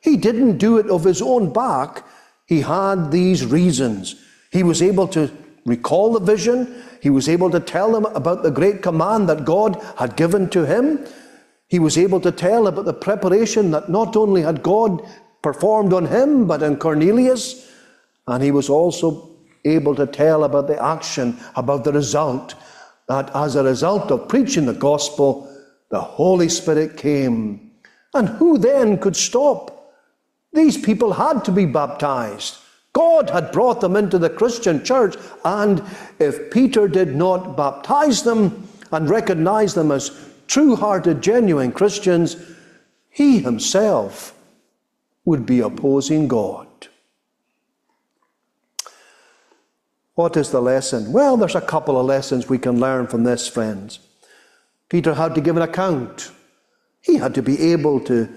He 0.04 0.18
didn't 0.18 0.58
do 0.58 0.76
it 0.76 0.90
of 0.90 1.02
his 1.02 1.22
own 1.22 1.50
back, 1.50 2.04
he 2.44 2.60
had 2.60 3.10
these 3.10 3.46
reasons. 3.46 4.16
He 4.52 4.62
was 4.62 4.82
able 4.82 5.08
to 5.08 5.30
recall 5.64 6.12
the 6.12 6.20
vision, 6.20 6.82
he 7.00 7.08
was 7.08 7.26
able 7.26 7.50
to 7.50 7.58
tell 7.58 7.90
them 7.90 8.04
about 8.04 8.42
the 8.42 8.50
great 8.50 8.82
command 8.82 9.30
that 9.30 9.46
God 9.46 9.82
had 9.96 10.14
given 10.14 10.50
to 10.50 10.66
him. 10.66 11.06
He 11.68 11.78
was 11.78 11.96
able 11.96 12.20
to 12.20 12.30
tell 12.30 12.66
about 12.66 12.84
the 12.84 12.92
preparation 12.92 13.70
that 13.70 13.88
not 13.88 14.14
only 14.14 14.42
had 14.42 14.62
God 14.62 15.02
performed 15.42 15.94
on 15.94 16.06
him, 16.06 16.46
but 16.46 16.62
on 16.62 16.76
Cornelius. 16.76 17.70
And 18.26 18.42
he 18.44 18.50
was 18.50 18.68
also 18.68 19.30
able 19.64 19.94
to 19.94 20.06
tell 20.06 20.44
about 20.44 20.66
the 20.66 20.82
action, 20.82 21.38
about 21.56 21.84
the 21.84 21.92
result 21.92 22.54
that 23.08 23.34
as 23.34 23.56
a 23.56 23.64
result 23.64 24.10
of 24.10 24.28
preaching 24.28 24.66
the 24.66 24.74
gospel, 24.74 25.50
the 25.90 26.00
Holy 26.00 26.50
Spirit 26.50 26.98
came. 26.98 27.72
And 28.12 28.28
who 28.28 28.58
then 28.58 28.98
could 28.98 29.16
stop? 29.16 29.73
These 30.54 30.78
people 30.78 31.12
had 31.14 31.44
to 31.44 31.52
be 31.52 31.66
baptized. 31.66 32.58
God 32.92 33.28
had 33.30 33.50
brought 33.50 33.80
them 33.80 33.96
into 33.96 34.18
the 34.18 34.30
Christian 34.30 34.84
church, 34.84 35.16
and 35.44 35.82
if 36.20 36.52
Peter 36.52 36.86
did 36.86 37.16
not 37.16 37.56
baptize 37.56 38.22
them 38.22 38.68
and 38.92 39.10
recognize 39.10 39.74
them 39.74 39.90
as 39.90 40.16
true 40.46 40.76
hearted, 40.76 41.20
genuine 41.20 41.72
Christians, 41.72 42.36
he 43.10 43.40
himself 43.40 44.32
would 45.24 45.44
be 45.44 45.58
opposing 45.58 46.28
God. 46.28 46.68
What 50.14 50.36
is 50.36 50.50
the 50.50 50.62
lesson? 50.62 51.12
Well, 51.12 51.36
there's 51.36 51.56
a 51.56 51.60
couple 51.60 51.98
of 51.98 52.06
lessons 52.06 52.48
we 52.48 52.58
can 52.58 52.78
learn 52.78 53.08
from 53.08 53.24
this, 53.24 53.48
friends. 53.48 53.98
Peter 54.88 55.14
had 55.14 55.34
to 55.34 55.40
give 55.40 55.56
an 55.56 55.62
account. 55.62 56.30
He 57.00 57.16
had 57.16 57.34
to 57.34 57.42
be 57.42 57.72
able 57.72 57.98
to 58.02 58.28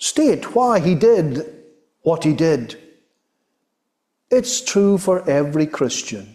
state 0.00 0.56
why 0.56 0.80
he 0.80 0.96
did 0.96 1.46
what 2.02 2.24
he 2.24 2.32
did. 2.32 2.76
It's 4.30 4.60
true 4.60 4.98
for 4.98 5.28
every 5.28 5.66
Christian. 5.66 6.34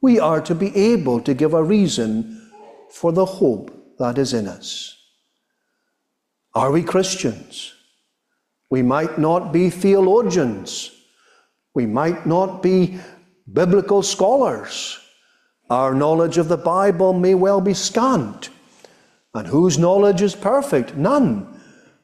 We 0.00 0.18
are 0.18 0.40
to 0.40 0.54
be 0.54 0.74
able 0.74 1.20
to 1.20 1.34
give 1.34 1.52
a 1.54 1.62
reason 1.62 2.50
for 2.90 3.12
the 3.12 3.24
hope 3.24 3.70
that 3.98 4.18
is 4.18 4.32
in 4.32 4.48
us. 4.48 4.96
Are 6.54 6.72
we 6.72 6.82
Christians? 6.82 7.74
We 8.70 8.82
might 8.82 9.18
not 9.18 9.52
be 9.52 9.68
theologians. 9.68 10.90
We 11.74 11.86
might 11.86 12.26
not 12.26 12.62
be 12.62 12.98
biblical 13.52 14.02
scholars. 14.02 14.98
Our 15.68 15.94
knowledge 15.94 16.38
of 16.38 16.48
the 16.48 16.56
Bible 16.56 17.12
may 17.12 17.34
well 17.34 17.60
be 17.60 17.74
scant. 17.74 18.48
And 19.36 19.46
whose 19.46 19.78
knowledge 19.78 20.22
is 20.22 20.34
perfect? 20.34 20.96
None. 20.96 21.60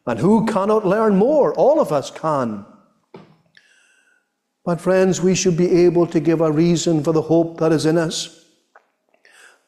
And 0.06 0.18
who 0.18 0.44
cannot 0.44 0.86
learn 0.86 1.16
more? 1.16 1.54
All 1.54 1.80
of 1.80 1.90
us 1.90 2.10
can. 2.10 2.66
But, 4.64 4.80
friends, 4.80 5.22
we 5.22 5.34
should 5.34 5.56
be 5.56 5.84
able 5.84 6.06
to 6.08 6.20
give 6.20 6.42
a 6.42 6.52
reason 6.52 7.02
for 7.02 7.12
the 7.12 7.22
hope 7.22 7.58
that 7.58 7.72
is 7.72 7.86
in 7.86 7.96
us. 7.96 8.44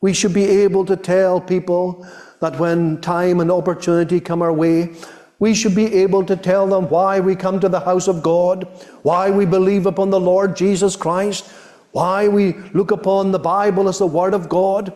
We 0.03 0.13
should 0.13 0.35
be 0.35 0.45
able 0.45 0.85
to 0.85 0.97
tell 0.97 1.41
people 1.41 2.07
that 2.41 2.59
when 2.59 3.01
time 3.01 3.41
and 3.41 3.51
opportunity 3.51 4.21
come 4.21 4.43
our 4.43 4.53
way, 4.53 4.95
we 5.39 5.55
should 5.55 5.75
be 5.75 5.93
able 5.95 6.25
to 6.27 6.37
tell 6.37 6.67
them 6.67 6.91
why 6.91 7.19
we 7.19 7.35
come 7.35 7.59
to 7.61 7.69
the 7.71 7.81
house 7.81 8.09
of 8.09 8.23
God, 8.23 8.69
why 9.03 9.31
we 9.31 9.47
believe 9.47 9.87
upon 9.87 10.11
the 10.11 10.21
Lord 10.21 10.55
Jesus 10.55 10.97
Christ, 10.97 11.47
why 11.93 12.29
we 12.29 12.53
look 12.75 12.91
upon 12.91 13.33
the 13.33 13.39
Bible 13.39 13.89
as 13.89 13.99
the 13.99 14.07
Word 14.07 14.35
of 14.35 14.49
God, 14.49 14.93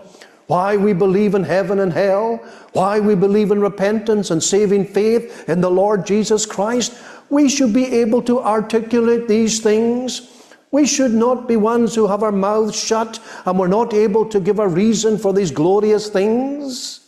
why 0.49 0.77
we 0.77 0.93
believe 0.93 1.35
in 1.35 1.45
heaven 1.45 1.79
and 1.79 1.93
hell, 1.93 2.39
why 2.73 2.99
we 2.99 3.15
believe 3.15 3.51
in 3.51 3.61
repentance 3.61 4.31
and 4.31 4.43
saving 4.43 4.87
faith 4.87 5.49
in 5.49 5.61
the 5.61 5.71
Lord 5.71 6.05
Jesus 6.05 6.45
Christ. 6.47 6.99
We 7.31 7.49
should 7.49 7.73
be 7.73 7.85
able 8.01 8.23
to 8.23 8.41
articulate 8.41 9.29
these 9.29 9.61
things. 9.61 10.35
We 10.71 10.87
should 10.87 11.13
not 11.13 11.47
be 11.49 11.57
ones 11.57 11.95
who 11.95 12.07
have 12.07 12.23
our 12.23 12.33
mouths 12.33 12.79
shut 12.79 13.21
and 13.45 13.59
we're 13.59 13.69
not 13.69 13.93
able 13.93 14.27
to 14.31 14.41
give 14.41 14.59
a 14.59 14.67
reason 14.67 15.19
for 15.19 15.35
these 15.35 15.51
glorious 15.51 16.09
things. 16.09 17.01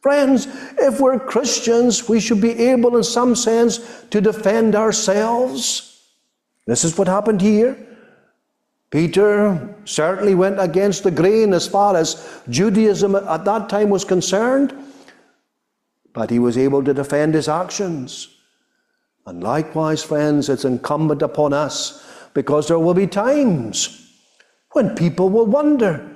Friends, 0.00 0.46
if 0.78 0.98
we're 0.98 1.18
Christians, 1.18 2.08
we 2.08 2.20
should 2.20 2.40
be 2.40 2.52
able, 2.52 2.96
in 2.96 3.02
some 3.02 3.34
sense, 3.34 4.04
to 4.10 4.20
defend 4.20 4.74
ourselves. 4.74 6.02
This 6.66 6.84
is 6.84 6.96
what 6.96 7.08
happened 7.08 7.40
here. 7.40 7.76
Peter 8.96 9.76
certainly 9.84 10.34
went 10.34 10.58
against 10.58 11.02
the 11.02 11.10
grain 11.10 11.52
as 11.52 11.68
far 11.68 11.94
as 11.94 12.40
Judaism 12.48 13.14
at 13.14 13.44
that 13.44 13.68
time 13.68 13.90
was 13.90 14.06
concerned, 14.06 14.72
but 16.14 16.30
he 16.30 16.38
was 16.38 16.56
able 16.56 16.82
to 16.82 16.94
defend 16.94 17.34
his 17.34 17.46
actions. 17.46 18.28
And 19.26 19.44
likewise, 19.44 20.02
friends, 20.02 20.48
it's 20.48 20.64
incumbent 20.64 21.20
upon 21.20 21.52
us 21.52 22.02
because 22.32 22.68
there 22.68 22.78
will 22.78 22.94
be 22.94 23.06
times 23.06 24.10
when 24.72 24.94
people 24.94 25.28
will 25.28 25.44
wonder, 25.44 26.08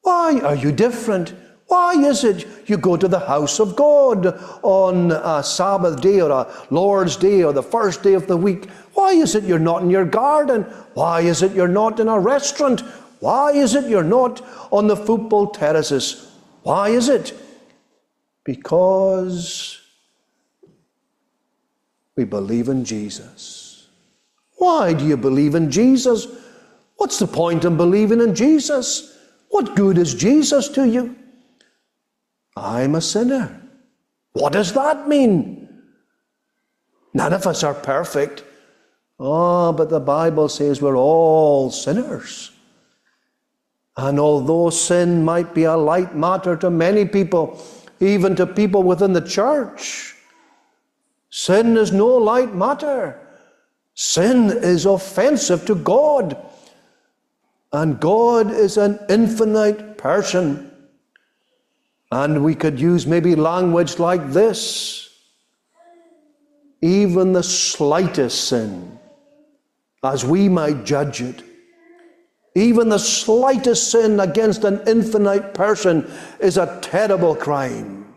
why 0.00 0.40
are 0.42 0.56
you 0.56 0.72
different? 0.72 1.34
Why 1.68 1.94
is 1.94 2.22
it 2.22 2.46
you 2.66 2.76
go 2.76 2.96
to 2.96 3.08
the 3.08 3.18
house 3.18 3.58
of 3.58 3.74
God 3.74 4.26
on 4.62 5.10
a 5.10 5.42
Sabbath 5.42 6.00
day 6.00 6.20
or 6.20 6.30
a 6.30 6.52
Lord's 6.70 7.16
day 7.16 7.42
or 7.42 7.52
the 7.52 7.62
first 7.62 8.02
day 8.02 8.14
of 8.14 8.28
the 8.28 8.36
week? 8.36 8.70
Why 8.94 9.12
is 9.12 9.34
it 9.34 9.44
you're 9.44 9.58
not 9.58 9.82
in 9.82 9.90
your 9.90 10.04
garden? 10.04 10.62
Why 10.94 11.22
is 11.22 11.42
it 11.42 11.52
you're 11.52 11.66
not 11.66 11.98
in 11.98 12.08
a 12.08 12.20
restaurant? 12.20 12.82
Why 13.18 13.50
is 13.50 13.74
it 13.74 13.90
you're 13.90 14.04
not 14.04 14.46
on 14.70 14.86
the 14.86 14.96
football 14.96 15.48
terraces? 15.48 16.30
Why 16.62 16.90
is 16.90 17.08
it? 17.08 17.34
Because 18.44 19.80
we 22.16 22.24
believe 22.24 22.68
in 22.68 22.84
Jesus. 22.84 23.88
Why 24.58 24.92
do 24.92 25.04
you 25.04 25.16
believe 25.16 25.56
in 25.56 25.70
Jesus? 25.70 26.28
What's 26.96 27.18
the 27.18 27.26
point 27.26 27.64
in 27.64 27.76
believing 27.76 28.20
in 28.20 28.36
Jesus? 28.36 29.18
What 29.50 29.74
good 29.74 29.98
is 29.98 30.14
Jesus 30.14 30.68
to 30.70 30.88
you? 30.88 31.16
I'm 32.56 32.94
a 32.94 33.00
sinner. 33.00 33.60
What 34.32 34.52
does 34.52 34.72
that 34.72 35.08
mean? 35.08 35.68
None 37.12 37.32
of 37.32 37.46
us 37.46 37.62
are 37.62 37.74
perfect. 37.74 38.44
Oh, 39.18 39.72
but 39.72 39.88
the 39.88 40.00
Bible 40.00 40.48
says 40.48 40.82
we're 40.82 40.96
all 40.96 41.70
sinners. 41.70 42.52
And 43.96 44.20
although 44.20 44.70
sin 44.70 45.24
might 45.24 45.54
be 45.54 45.64
a 45.64 45.76
light 45.76 46.14
matter 46.14 46.56
to 46.56 46.68
many 46.68 47.06
people, 47.06 47.62
even 48.00 48.36
to 48.36 48.46
people 48.46 48.82
within 48.82 49.14
the 49.14 49.26
church, 49.26 50.14
sin 51.30 51.76
is 51.78 51.92
no 51.92 52.08
light 52.08 52.54
matter. 52.54 53.18
Sin 53.94 54.50
is 54.50 54.84
offensive 54.84 55.64
to 55.66 55.74
God. 55.74 56.36
And 57.72 57.98
God 57.98 58.50
is 58.50 58.76
an 58.76 58.98
infinite 59.08 59.96
person. 59.96 60.65
And 62.12 62.44
we 62.44 62.54
could 62.54 62.78
use 62.78 63.06
maybe 63.06 63.34
language 63.34 63.98
like 63.98 64.30
this 64.30 65.06
even 66.82 67.32
the 67.32 67.42
slightest 67.42 68.48
sin, 68.48 68.98
as 70.04 70.24
we 70.24 70.48
might 70.48 70.84
judge 70.84 71.20
it, 71.22 71.42
even 72.54 72.88
the 72.88 72.98
slightest 72.98 73.90
sin 73.90 74.20
against 74.20 74.64
an 74.64 74.80
infinite 74.86 75.52
person 75.52 76.10
is 76.40 76.56
a 76.56 76.78
terrible 76.80 77.34
crime. 77.34 78.14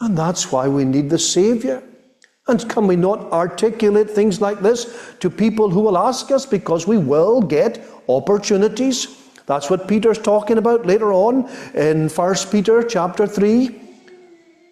And 0.00 0.16
that's 0.16 0.52
why 0.52 0.68
we 0.68 0.84
need 0.84 1.10
the 1.10 1.18
Savior. 1.18 1.82
And 2.46 2.66
can 2.70 2.86
we 2.86 2.96
not 2.96 3.30
articulate 3.32 4.08
things 4.08 4.40
like 4.40 4.60
this 4.60 5.14
to 5.20 5.28
people 5.28 5.68
who 5.68 5.80
will 5.80 5.98
ask 5.98 6.30
us? 6.30 6.46
Because 6.46 6.86
we 6.86 6.96
will 6.96 7.42
get 7.42 7.84
opportunities. 8.08 9.27
That's 9.48 9.70
what 9.70 9.88
Peter's 9.88 10.18
talking 10.18 10.58
about 10.58 10.84
later 10.84 11.10
on 11.10 11.48
in 11.72 12.10
1 12.10 12.34
Peter 12.50 12.82
chapter 12.82 13.26
3. 13.26 13.80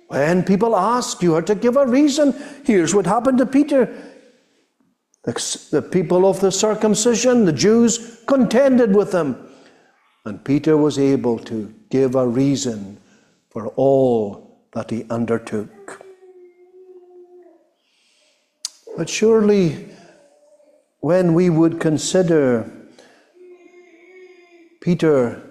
When 0.09 0.45
people 0.45 0.77
ask, 0.77 1.23
you 1.23 1.35
are 1.35 1.41
to 1.41 1.55
give 1.55 1.79
a 1.79 1.87
reason. 1.87 2.35
Here's 2.63 2.95
what 2.95 3.07
happened 3.07 3.39
to 3.39 3.47
Peter. 3.47 3.89
The, 5.25 5.81
people 5.91 6.29
of 6.29 6.41
the 6.41 6.53
circumcision, 6.53 7.47
the 7.47 7.55
Jews, 7.55 8.23
contended 8.27 8.95
with 8.95 9.15
him. 9.15 9.49
And 10.27 10.45
Peter 10.45 10.77
was 10.77 10.99
able 10.99 11.39
to 11.39 11.75
give 11.89 12.15
a 12.15 12.29
reason 12.29 12.99
for 13.49 13.69
all 13.77 14.61
that 14.75 14.91
he 14.91 15.07
undertook. 15.09 16.05
But 18.95 19.09
surely, 19.09 19.89
when 21.01 21.33
we 21.33 21.49
would 21.49 21.81
consider 21.81 22.71
Peter 24.87 25.43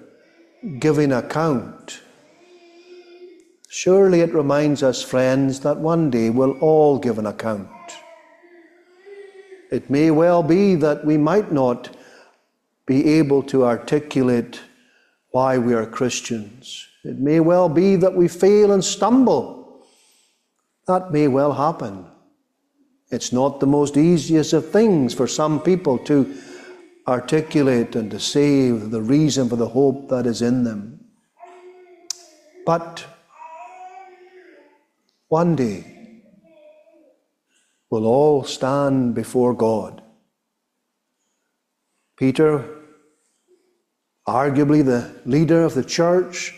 giving 0.79 1.11
account, 1.11 1.99
surely 3.67 4.21
it 4.21 4.33
reminds 4.33 4.81
us, 4.81 5.03
friends, 5.03 5.59
that 5.59 5.75
one 5.75 6.09
day 6.09 6.29
we'll 6.29 6.57
all 6.59 6.97
give 6.97 7.19
an 7.19 7.25
account. 7.25 7.67
It 9.73 9.89
may 9.89 10.09
well 10.09 10.41
be 10.41 10.75
that 10.75 11.03
we 11.03 11.17
might 11.17 11.51
not 11.51 11.97
be 12.85 13.05
able 13.19 13.43
to 13.43 13.65
articulate 13.65 14.61
why 15.31 15.57
we 15.57 15.73
are 15.73 15.85
Christians. 15.85 16.87
It 17.03 17.19
may 17.19 17.41
well 17.41 17.67
be 17.67 17.97
that 17.97 18.15
we 18.15 18.29
fail 18.29 18.71
and 18.71 18.85
stumble. 18.85 19.85
That 20.87 21.11
may 21.11 21.27
well 21.27 21.51
happen. 21.51 22.05
It's 23.11 23.33
not 23.33 23.59
the 23.59 23.67
most 23.67 23.97
easiest 23.97 24.53
of 24.53 24.71
things 24.71 25.13
for 25.13 25.27
some 25.27 25.59
people 25.59 25.97
to 26.05 26.33
articulate 27.07 27.95
and 27.95 28.11
to 28.11 28.19
say 28.19 28.71
the 28.71 29.01
reason 29.01 29.49
for 29.49 29.55
the 29.55 29.69
hope 29.69 30.09
that 30.09 30.25
is 30.25 30.41
in 30.41 30.63
them. 30.63 30.99
But 32.65 33.05
one 35.27 35.55
day 35.55 36.21
we'll 37.89 38.05
all 38.05 38.43
stand 38.43 39.13
before 39.13 39.53
God. 39.53 40.01
Peter, 42.17 42.63
arguably 44.27 44.83
the 44.83 45.13
leader 45.25 45.63
of 45.63 45.73
the 45.73 45.83
church, 45.83 46.53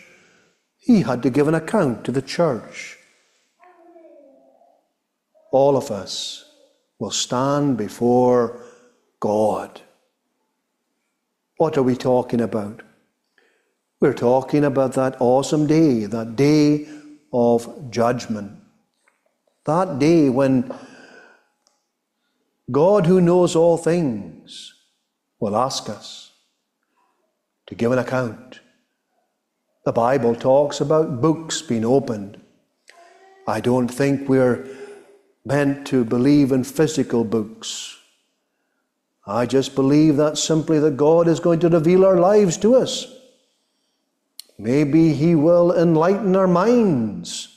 he 0.78 1.02
had 1.02 1.22
to 1.22 1.30
give 1.30 1.48
an 1.48 1.54
account 1.54 2.04
to 2.04 2.12
the 2.12 2.22
church 2.22 2.98
all 5.50 5.76
of 5.76 5.90
us 5.90 6.44
will 6.98 7.10
stand 7.10 7.76
before 7.76 8.62
God. 9.20 9.80
What 11.58 11.76
are 11.76 11.82
we 11.82 11.96
talking 11.96 12.40
about? 12.40 12.82
We're 14.00 14.14
talking 14.14 14.64
about 14.64 14.92
that 14.92 15.16
awesome 15.18 15.66
day, 15.66 16.04
that 16.04 16.36
day 16.36 16.88
of 17.32 17.90
judgment. 17.90 18.52
That 19.64 19.98
day 19.98 20.28
when 20.28 20.72
God, 22.70 23.06
who 23.06 23.20
knows 23.20 23.56
all 23.56 23.76
things, 23.76 24.72
will 25.40 25.56
ask 25.56 25.88
us 25.88 26.30
to 27.66 27.74
give 27.74 27.90
an 27.90 27.98
account. 27.98 28.60
The 29.84 29.92
Bible 29.92 30.36
talks 30.36 30.80
about 30.80 31.20
books 31.20 31.60
being 31.60 31.84
opened. 31.84 32.40
I 33.48 33.60
don't 33.60 33.88
think 33.88 34.28
we're 34.28 34.64
meant 35.44 35.88
to 35.88 36.04
believe 36.04 36.52
in 36.52 36.62
physical 36.62 37.24
books. 37.24 37.97
I 39.28 39.44
just 39.44 39.74
believe 39.74 40.16
that 40.16 40.38
simply 40.38 40.78
that 40.78 40.96
God 40.96 41.28
is 41.28 41.38
going 41.38 41.60
to 41.60 41.68
reveal 41.68 42.06
our 42.06 42.16
lives 42.16 42.56
to 42.58 42.76
us. 42.76 43.06
Maybe 44.58 45.12
He 45.12 45.34
will 45.34 45.76
enlighten 45.76 46.34
our 46.34 46.48
minds 46.48 47.54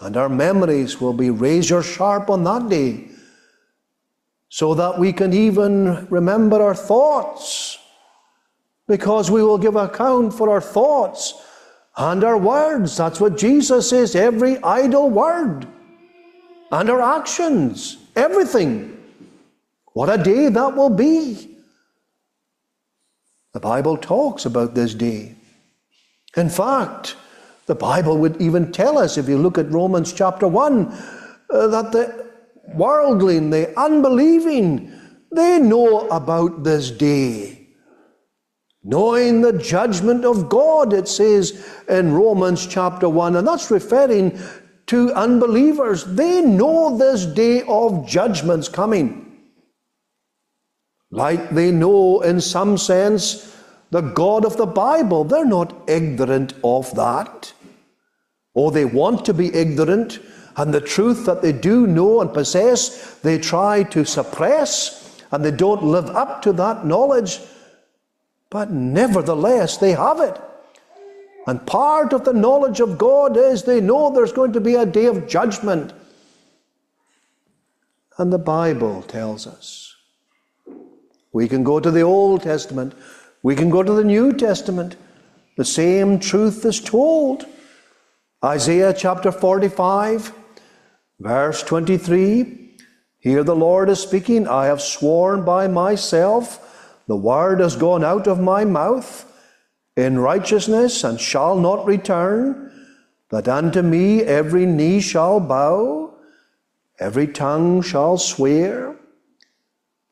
and 0.00 0.16
our 0.18 0.28
memories 0.28 1.00
will 1.00 1.14
be 1.14 1.30
razor 1.30 1.82
sharp 1.82 2.28
on 2.28 2.44
that 2.44 2.68
day 2.68 3.08
so 4.50 4.74
that 4.74 4.98
we 4.98 5.14
can 5.14 5.32
even 5.32 6.06
remember 6.10 6.62
our 6.62 6.74
thoughts 6.74 7.78
because 8.86 9.30
we 9.30 9.42
will 9.42 9.56
give 9.56 9.76
account 9.76 10.34
for 10.34 10.50
our 10.50 10.60
thoughts 10.60 11.42
and 11.96 12.22
our 12.22 12.36
words. 12.36 12.98
That's 12.98 13.18
what 13.18 13.38
Jesus 13.38 13.88
says 13.88 14.14
every 14.14 14.62
idle 14.62 15.08
word 15.08 15.66
and 16.70 16.90
our 16.90 17.00
actions, 17.00 17.96
everything. 18.14 18.91
What 19.92 20.08
a 20.08 20.22
day 20.22 20.48
that 20.48 20.76
will 20.76 20.90
be. 20.90 21.56
The 23.52 23.60
Bible 23.60 23.96
talks 23.98 24.46
about 24.46 24.74
this 24.74 24.94
day. 24.94 25.34
In 26.36 26.48
fact, 26.48 27.16
the 27.66 27.74
Bible 27.74 28.16
would 28.18 28.40
even 28.40 28.72
tell 28.72 28.96
us, 28.96 29.18
if 29.18 29.28
you 29.28 29.36
look 29.36 29.58
at 29.58 29.70
Romans 29.70 30.12
chapter 30.12 30.48
1, 30.48 30.86
uh, 31.50 31.66
that 31.68 31.92
the 31.92 32.30
worldling, 32.74 33.50
the 33.50 33.78
unbelieving, 33.78 34.92
they 35.30 35.58
know 35.58 36.08
about 36.08 36.64
this 36.64 36.90
day. 36.90 37.68
Knowing 38.82 39.42
the 39.42 39.52
judgment 39.58 40.24
of 40.24 40.48
God, 40.48 40.92
it 40.92 41.06
says 41.06 41.70
in 41.88 42.12
Romans 42.12 42.66
chapter 42.66 43.08
1, 43.08 43.36
and 43.36 43.46
that's 43.46 43.70
referring 43.70 44.38
to 44.86 45.12
unbelievers. 45.12 46.04
They 46.04 46.40
know 46.40 46.96
this 46.96 47.26
day 47.26 47.62
of 47.68 48.08
judgment's 48.08 48.68
coming. 48.68 49.31
Like 51.12 51.50
they 51.50 51.70
know, 51.70 52.22
in 52.22 52.40
some 52.40 52.78
sense, 52.78 53.54
the 53.90 54.00
God 54.00 54.46
of 54.46 54.56
the 54.56 54.66
Bible. 54.66 55.24
They're 55.24 55.44
not 55.44 55.74
ignorant 55.86 56.54
of 56.64 56.94
that. 56.96 57.52
Or 58.54 58.72
they 58.72 58.86
want 58.86 59.26
to 59.26 59.34
be 59.34 59.54
ignorant, 59.54 60.18
and 60.56 60.72
the 60.72 60.80
truth 60.80 61.26
that 61.26 61.42
they 61.42 61.52
do 61.52 61.86
know 61.86 62.20
and 62.20 62.32
possess, 62.32 63.18
they 63.20 63.38
try 63.38 63.82
to 63.84 64.04
suppress, 64.04 65.22
and 65.30 65.44
they 65.44 65.50
don't 65.50 65.84
live 65.84 66.06
up 66.06 66.42
to 66.42 66.52
that 66.54 66.86
knowledge. 66.86 67.40
But 68.50 68.70
nevertheless, 68.70 69.76
they 69.76 69.92
have 69.92 70.20
it. 70.20 70.40
And 71.46 71.66
part 71.66 72.12
of 72.12 72.24
the 72.24 72.32
knowledge 72.32 72.80
of 72.80 72.98
God 72.98 73.36
is 73.36 73.62
they 73.62 73.80
know 73.80 74.10
there's 74.10 74.32
going 74.32 74.52
to 74.52 74.60
be 74.60 74.76
a 74.76 74.86
day 74.86 75.06
of 75.06 75.28
judgment. 75.28 75.92
And 78.18 78.32
the 78.32 78.38
Bible 78.38 79.02
tells 79.02 79.46
us 79.46 79.91
We 81.32 81.48
can 81.48 81.64
go 81.64 81.80
to 81.80 81.90
the 81.90 82.02
Old 82.02 82.42
Testament. 82.42 82.94
We 83.42 83.56
can 83.56 83.70
go 83.70 83.82
to 83.82 83.92
the 83.92 84.04
New 84.04 84.32
Testament. 84.32 84.96
The 85.56 85.64
same 85.64 86.18
truth 86.18 86.64
is 86.64 86.80
told. 86.80 87.46
Isaiah 88.44 88.92
chapter 88.92 89.32
45, 89.32 90.32
verse 91.20 91.62
23. 91.62 92.76
Here 93.18 93.44
the 93.44 93.54
Lord 93.54 93.88
is 93.88 94.00
speaking 94.00 94.48
I 94.48 94.66
have 94.66 94.82
sworn 94.82 95.44
by 95.44 95.68
myself, 95.68 96.58
the 97.06 97.16
word 97.16 97.60
has 97.60 97.76
gone 97.76 98.02
out 98.02 98.26
of 98.26 98.40
my 98.40 98.64
mouth 98.64 99.24
in 99.96 100.18
righteousness 100.18 101.04
and 101.04 101.20
shall 101.20 101.56
not 101.56 101.86
return, 101.86 102.72
that 103.30 103.46
unto 103.46 103.80
me 103.80 104.22
every 104.22 104.66
knee 104.66 105.00
shall 105.00 105.38
bow, 105.38 106.14
every 106.98 107.28
tongue 107.28 107.80
shall 107.80 108.18
swear. 108.18 108.96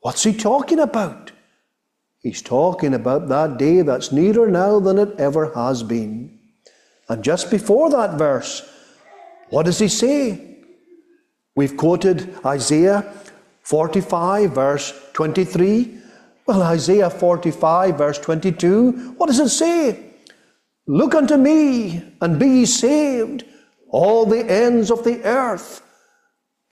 What's 0.00 0.22
he 0.22 0.32
talking 0.32 0.80
about? 0.80 1.32
He's 2.20 2.42
talking 2.42 2.94
about 2.94 3.28
that 3.28 3.58
day 3.58 3.82
that's 3.82 4.12
nearer 4.12 4.50
now 4.50 4.80
than 4.80 4.98
it 4.98 5.18
ever 5.18 5.52
has 5.54 5.82
been. 5.82 6.38
And 7.08 7.24
just 7.24 7.50
before 7.50 7.90
that 7.90 8.18
verse, 8.18 8.62
what 9.48 9.64
does 9.66 9.78
he 9.78 9.88
say? 9.88 10.58
We've 11.54 11.76
quoted 11.76 12.34
Isaiah 12.44 13.12
45, 13.62 14.52
verse 14.52 15.08
23. 15.12 15.98
Well, 16.46 16.62
Isaiah 16.62 17.10
45, 17.10 17.98
verse 17.98 18.18
22, 18.18 19.14
what 19.16 19.26
does 19.26 19.38
it 19.38 19.48
say? 19.50 20.12
Look 20.86 21.14
unto 21.14 21.36
me 21.36 22.02
and 22.20 22.38
be 22.38 22.48
ye 22.48 22.66
saved, 22.66 23.44
all 23.88 24.26
the 24.26 24.44
ends 24.50 24.90
of 24.90 25.04
the 25.04 25.22
earth, 25.24 25.82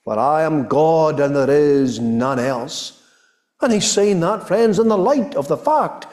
for 0.05 0.19
I 0.19 0.43
am 0.43 0.67
God 0.67 1.21
and 1.21 1.37
there 1.37 1.51
is 1.51 2.01
none 2.01 2.38
else. 2.38 2.98
And 3.61 3.73
he's 3.73 3.90
saying 3.90 4.21
that, 4.21 4.47
friends, 4.47 4.79
in 4.79 4.88
the 4.88 4.99
light 4.99 5.35
of 5.35 5.49
the 5.49 5.57
fact 5.57 6.07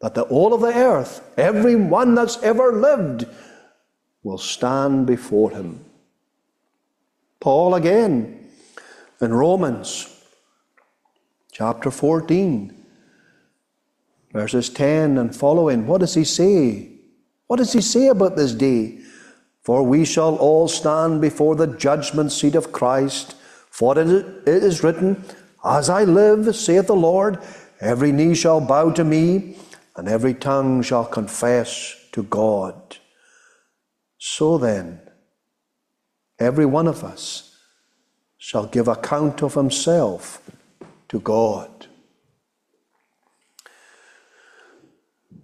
that 0.00 0.14
the 0.14 0.22
all 0.22 0.52
of 0.52 0.60
the 0.60 0.74
earth, 0.74 1.22
every 1.36 1.76
one 1.76 2.14
that's 2.14 2.42
ever 2.42 2.72
lived, 2.72 3.26
will 4.22 4.38
stand 4.38 5.06
before 5.06 5.50
him. 5.50 5.84
Paul 7.40 7.74
again 7.74 8.48
in 9.20 9.32
Romans 9.32 10.10
chapter 11.52 11.90
14, 11.90 12.74
verses 14.32 14.68
10 14.70 15.18
and 15.18 15.36
following, 15.36 15.86
what 15.86 16.00
does 16.00 16.14
he 16.14 16.24
say? 16.24 16.90
What 17.46 17.58
does 17.58 17.72
he 17.72 17.80
say 17.80 18.08
about 18.08 18.34
this 18.34 18.52
day? 18.52 18.98
For 19.62 19.82
we 19.82 20.04
shall 20.04 20.36
all 20.36 20.68
stand 20.68 21.20
before 21.20 21.54
the 21.54 21.66
judgment 21.66 22.32
seat 22.32 22.54
of 22.54 22.72
Christ. 22.72 23.36
For 23.70 23.96
it 23.98 24.08
is 24.46 24.82
written, 24.82 25.24
as 25.64 25.88
I 25.88 26.04
live, 26.04 26.54
saith 26.54 26.86
the 26.86 26.94
Lord, 26.94 27.38
every 27.80 28.12
knee 28.12 28.34
shall 28.34 28.60
bow 28.60 28.90
to 28.92 29.04
me, 29.04 29.56
and 29.96 30.08
every 30.08 30.34
tongue 30.34 30.82
shall 30.82 31.06
confess 31.06 31.96
to 32.12 32.22
God. 32.24 32.98
So 34.18 34.58
then, 34.58 35.00
every 36.38 36.66
one 36.66 36.86
of 36.86 37.02
us 37.02 37.56
shall 38.36 38.66
give 38.66 38.88
account 38.88 39.42
of 39.42 39.54
himself 39.54 40.42
to 41.08 41.20
God. 41.20 41.86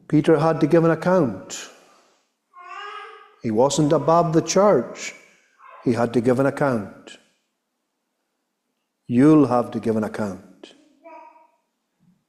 Peter 0.09 0.39
had 0.39 0.61
to 0.61 0.67
give 0.67 0.85
an 0.85 0.91
account. 0.91 1.69
He 3.43 3.51
wasn't 3.51 3.93
above 3.93 4.35
the 4.35 4.43
church, 4.43 5.15
he 5.85 5.95
had 5.95 6.13
to 6.13 6.21
give 6.21 6.41
an 6.41 6.47
account 6.47 7.20
you'll 9.11 9.49
have 9.49 9.73
to 9.73 9.81
give 9.81 9.97
an 9.97 10.05
account. 10.05 10.75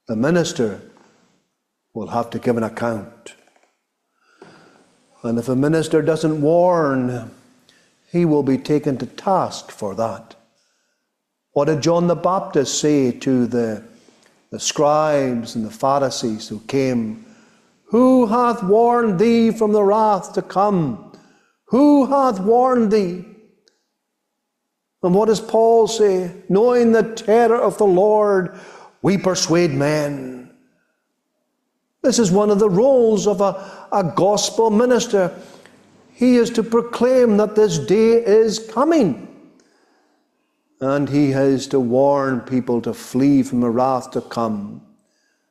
The 0.08 0.16
minister 0.16 0.82
will 1.94 2.08
have 2.08 2.32
to 2.32 2.40
give 2.40 2.58
an 2.58 2.64
account. 2.64 3.36
And 5.22 5.38
if 5.38 5.48
a 5.48 5.56
minister 5.56 6.02
doesn't 6.02 6.42
warn, 6.42 7.30
he 8.12 8.26
will 8.26 8.42
be 8.42 8.58
taken 8.58 8.98
to 8.98 9.06
task 9.06 9.70
for 9.70 9.94
that. 9.94 10.34
What 11.52 11.66
did 11.66 11.84
John 11.84 12.08
the 12.08 12.16
Baptist 12.16 12.80
say 12.80 13.12
to 13.12 13.46
the, 13.46 13.84
the 14.50 14.60
scribes 14.60 15.56
and 15.56 15.64
the 15.64 15.70
Pharisees 15.70 16.48
who 16.48 16.62
came? 16.62 17.24
Who 17.90 18.26
hath 18.26 18.64
warned 18.64 19.20
thee 19.20 19.52
from 19.52 19.72
the 19.72 19.84
wrath 19.84 20.34
to 20.34 20.42
come? 20.42 21.16
Who 21.66 22.08
hath 22.08 22.40
warned 22.40 22.92
thee? 22.92 23.31
And 25.04 25.16
what 25.16 25.28
does 25.28 25.42
Paul 25.42 25.88
say? 25.88 26.32
Knowing 26.48 26.92
the 26.92 27.04
terror 27.16 27.56
of 27.56 27.78
the 27.78 27.86
Lord, 27.86 28.60
we 29.02 29.18
persuade 29.18 29.72
men. 29.72 30.52
This 32.04 32.20
is 32.20 32.32
one 32.32 32.50
of 32.50 32.60
the 32.60 32.70
roles 32.70 33.28
of 33.28 33.42
a, 33.42 33.88
a 33.92 34.04
gospel 34.16 34.70
minister. 34.70 35.34
He 36.14 36.36
is 36.36 36.50
to 36.52 36.64
proclaim 36.64 37.38
that 37.38 37.56
this 37.56 37.78
day 37.80 38.14
is 38.14 38.60
coming. 38.72 39.28
And 40.80 41.08
he 41.10 41.32
has 41.32 41.68
to 41.68 41.80
warn 41.80 42.42
people 42.42 42.82
to 42.82 42.94
flee 42.94 43.44
from 43.44 43.62
the 43.62 43.70
wrath 43.70 44.12
to 44.12 44.22
come. 44.22 44.82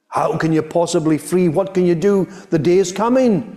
How 0.09 0.37
can 0.37 0.53
you 0.53 0.63
possibly 0.63 1.19
flee? 1.19 1.49
What 1.49 1.73
can 1.73 1.87
you 1.87 1.95
do? 1.95 2.25
The 2.51 2.59
day 2.59 2.79
is 2.79 2.91
coming. 2.91 3.57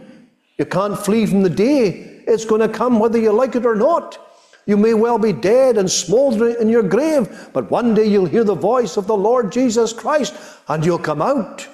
You 0.59 0.65
can't 0.65 0.97
flee 0.97 1.25
from 1.25 1.41
the 1.41 1.49
day. 1.49 2.23
It's 2.27 2.45
going 2.45 2.61
to 2.61 2.69
come 2.69 2.99
whether 2.99 3.19
you 3.19 3.31
like 3.31 3.55
it 3.55 3.65
or 3.65 3.75
not. 3.75 4.19
You 4.65 4.77
may 4.77 4.93
well 4.93 5.17
be 5.17 5.33
dead 5.33 5.77
and 5.77 5.91
smouldering 5.91 6.55
in 6.59 6.69
your 6.69 6.83
grave, 6.83 7.49
but 7.53 7.69
one 7.69 7.93
day 7.93 8.05
you'll 8.05 8.25
hear 8.25 8.43
the 8.43 8.55
voice 8.55 8.95
of 8.95 9.07
the 9.07 9.17
Lord 9.17 9.51
Jesus 9.51 9.91
Christ 9.91 10.35
and 10.67 10.85
you'll 10.85 10.99
come 10.99 11.21
out. 11.21 11.67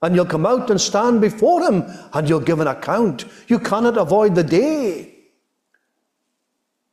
And 0.00 0.14
you'll 0.14 0.26
come 0.26 0.46
out 0.46 0.70
and 0.70 0.80
stand 0.80 1.20
before 1.20 1.62
Him 1.62 1.84
and 2.12 2.28
you'll 2.28 2.40
give 2.40 2.60
an 2.60 2.68
account. 2.68 3.24
You 3.48 3.58
cannot 3.58 3.96
avoid 3.96 4.34
the 4.34 4.44
day. 4.44 5.14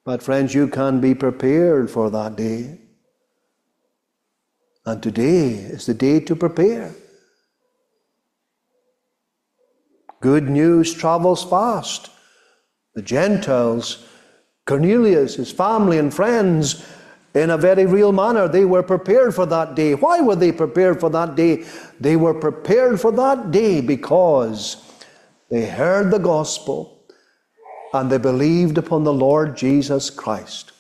But, 0.06 0.24
friends, 0.24 0.54
you 0.54 0.67
can 0.67 1.02
be 1.02 1.13
prepared 1.13 1.89
for 1.89 2.10
that 2.12 2.36
day. 2.36 2.80
And 4.86 5.02
today 5.02 5.50
is 5.50 5.86
the 5.88 5.93
day 5.95 6.19
to 6.21 6.36
prepare. 6.36 6.93
Good 10.21 10.50
news 10.50 10.93
travels 10.93 11.43
fast. 11.43 12.10
The 12.93 13.02
Gentiles 13.02 14.08
Cornelius, 14.65 15.36
his 15.36 15.51
family 15.51 15.97
and 15.99 16.13
friends, 16.13 16.86
in 17.36 17.49
a 17.49 17.58
very 17.58 17.86
real 17.86 18.12
manner, 18.12 18.47
they 18.47 18.65
were 18.65 18.82
prepared 18.82 19.36
for 19.36 19.45
that 19.45 19.75
day. 19.75 19.93
Why 19.93 20.21
were 20.21 20.38
they 20.38 20.51
prepared 20.51 20.99
for 20.99 21.10
that 21.10 21.36
day? 21.36 21.65
They 21.99 22.15
were 22.15 22.34
prepared 22.34 22.99
for 22.99 23.12
that 23.12 23.51
day 23.51 23.82
because 23.82 24.78
they 25.49 25.65
heard 25.65 26.12
the 26.12 26.17
gospel 26.17 27.04
and 27.93 28.10
they 28.10 28.17
believed 28.17 28.78
upon 28.78 29.04
the 29.04 29.13
Lord 29.13 29.56
Jesus 29.56 30.10
Christ. 30.10 30.71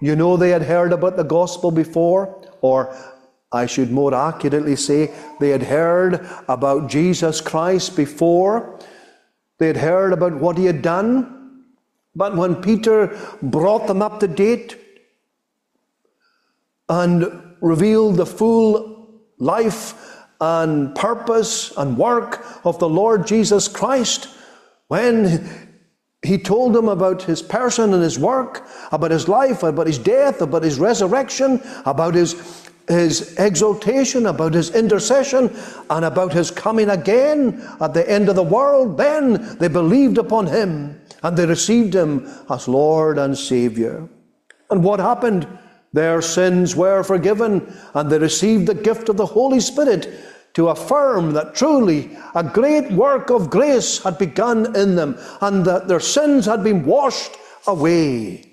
You 0.00 0.16
know, 0.16 0.36
they 0.36 0.50
had 0.50 0.62
heard 0.62 0.92
about 0.92 1.16
the 1.16 1.22
gospel 1.22 1.70
before, 1.70 2.48
or 2.60 2.96
I 3.52 3.66
should 3.66 3.92
more 3.92 4.14
accurately 4.14 4.76
say, 4.76 5.12
they 5.38 5.50
had 5.50 5.62
heard 5.62 6.26
about 6.48 6.88
Jesus 6.88 7.40
Christ 7.40 7.94
before. 7.94 8.80
They 9.58 9.68
had 9.68 9.76
heard 9.76 10.12
about 10.12 10.34
what 10.34 10.58
he 10.58 10.64
had 10.64 10.82
done. 10.82 11.41
But 12.14 12.36
when 12.36 12.56
Peter 12.56 13.18
brought 13.42 13.86
them 13.86 14.02
up 14.02 14.20
to 14.20 14.28
date 14.28 14.78
and 16.88 17.54
revealed 17.60 18.16
the 18.16 18.26
full 18.26 19.22
life 19.38 19.94
and 20.40 20.94
purpose 20.94 21.72
and 21.76 21.96
work 21.96 22.44
of 22.64 22.78
the 22.78 22.88
Lord 22.88 23.26
Jesus 23.26 23.68
Christ, 23.68 24.28
when 24.88 25.48
he 26.22 26.38
told 26.38 26.74
them 26.74 26.88
about 26.88 27.22
his 27.22 27.42
person 27.42 27.94
and 27.94 28.02
his 28.02 28.18
work, 28.18 28.66
about 28.92 29.10
his 29.10 29.28
life, 29.28 29.62
about 29.62 29.86
his 29.86 29.98
death, 29.98 30.40
about 30.40 30.62
his 30.62 30.78
resurrection, 30.78 31.60
about 31.86 32.14
his, 32.14 32.68
his 32.88 33.34
exaltation, 33.38 34.26
about 34.26 34.54
his 34.54 34.74
intercession, 34.74 35.56
and 35.90 36.04
about 36.04 36.32
his 36.32 36.50
coming 36.50 36.90
again 36.90 37.66
at 37.80 37.94
the 37.94 38.08
end 38.08 38.28
of 38.28 38.36
the 38.36 38.42
world, 38.42 38.98
then 38.98 39.56
they 39.58 39.68
believed 39.68 40.18
upon 40.18 40.46
him 40.46 41.00
and 41.22 41.36
they 41.36 41.46
received 41.46 41.94
him 41.94 42.28
as 42.50 42.68
Lord 42.68 43.18
and 43.18 43.36
Savior. 43.36 44.08
And 44.70 44.82
what 44.82 45.00
happened? 45.00 45.46
Their 45.92 46.22
sins 46.22 46.74
were 46.74 47.02
forgiven, 47.02 47.72
and 47.94 48.10
they 48.10 48.18
received 48.18 48.66
the 48.66 48.74
gift 48.74 49.08
of 49.08 49.16
the 49.16 49.26
Holy 49.26 49.60
Spirit 49.60 50.08
to 50.54 50.68
affirm 50.68 51.32
that 51.32 51.54
truly 51.54 52.16
a 52.34 52.42
great 52.42 52.90
work 52.92 53.30
of 53.30 53.50
grace 53.50 54.02
had 54.02 54.18
begun 54.18 54.74
in 54.76 54.96
them, 54.96 55.16
and 55.40 55.64
that 55.64 55.88
their 55.88 56.00
sins 56.00 56.46
had 56.46 56.64
been 56.64 56.84
washed 56.84 57.36
away. 57.66 58.48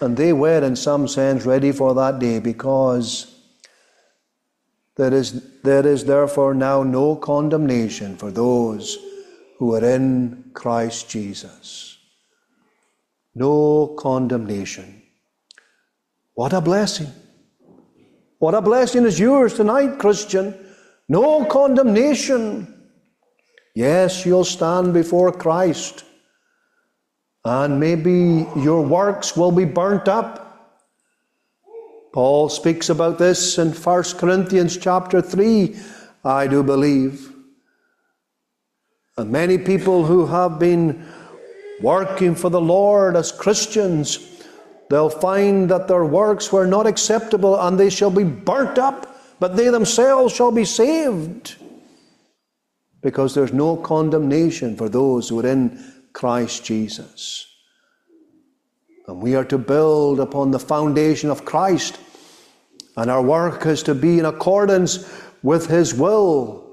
And 0.00 0.16
they 0.16 0.32
were, 0.32 0.64
in 0.64 0.76
some 0.76 1.06
sense, 1.06 1.44
ready 1.44 1.72
for 1.72 1.94
that 1.94 2.18
day 2.18 2.38
because 2.38 3.36
there 4.96 5.12
is, 5.12 5.60
there 5.62 5.86
is 5.86 6.06
therefore 6.06 6.54
now 6.54 6.82
no 6.82 7.16
condemnation 7.16 8.16
for 8.16 8.30
those 8.30 8.98
who 9.60 9.74
are 9.74 9.84
in 9.84 10.42
Christ 10.54 11.10
Jesus. 11.10 11.98
No 13.34 13.88
condemnation. 13.88 15.02
What 16.32 16.54
a 16.54 16.62
blessing. 16.62 17.08
What 18.38 18.54
a 18.54 18.62
blessing 18.62 19.04
is 19.04 19.20
yours 19.20 19.52
tonight, 19.52 19.98
Christian. 19.98 20.54
No 21.10 21.44
condemnation. 21.44 22.90
Yes, 23.74 24.24
you'll 24.24 24.44
stand 24.46 24.94
before 24.94 25.30
Christ. 25.30 26.04
And 27.44 27.78
maybe 27.78 28.46
your 28.56 28.80
works 28.80 29.36
will 29.36 29.52
be 29.52 29.66
burnt 29.66 30.08
up. 30.08 30.80
Paul 32.14 32.48
speaks 32.48 32.88
about 32.88 33.18
this 33.18 33.58
in 33.58 33.72
1 33.72 34.02
Corinthians 34.16 34.78
chapter 34.78 35.20
3, 35.20 35.76
I 36.24 36.46
do 36.46 36.62
believe. 36.62 37.30
And 39.20 39.30
many 39.30 39.58
people 39.58 40.06
who 40.06 40.24
have 40.24 40.58
been 40.58 41.06
working 41.82 42.34
for 42.34 42.48
the 42.48 42.60
Lord 42.60 43.16
as 43.16 43.30
Christians, 43.30 44.18
they'll 44.88 45.10
find 45.10 45.70
that 45.70 45.88
their 45.88 46.06
works 46.06 46.50
were 46.50 46.66
not 46.66 46.86
acceptable 46.86 47.60
and 47.60 47.78
they 47.78 47.90
shall 47.90 48.10
be 48.10 48.24
burnt 48.24 48.78
up, 48.78 49.14
but 49.38 49.56
they 49.56 49.68
themselves 49.68 50.34
shall 50.34 50.50
be 50.50 50.64
saved. 50.64 51.56
Because 53.02 53.34
there's 53.34 53.52
no 53.52 53.76
condemnation 53.76 54.74
for 54.74 54.88
those 54.88 55.28
who 55.28 55.40
are 55.40 55.46
in 55.46 56.02
Christ 56.14 56.64
Jesus. 56.64 57.46
And 59.06 59.20
we 59.20 59.34
are 59.34 59.44
to 59.44 59.58
build 59.58 60.18
upon 60.18 60.50
the 60.50 60.58
foundation 60.58 61.28
of 61.28 61.44
Christ. 61.44 61.98
And 62.96 63.10
our 63.10 63.22
work 63.22 63.66
is 63.66 63.82
to 63.82 63.94
be 63.94 64.18
in 64.18 64.24
accordance 64.24 65.04
with 65.42 65.66
His 65.66 65.92
will. 65.92 66.69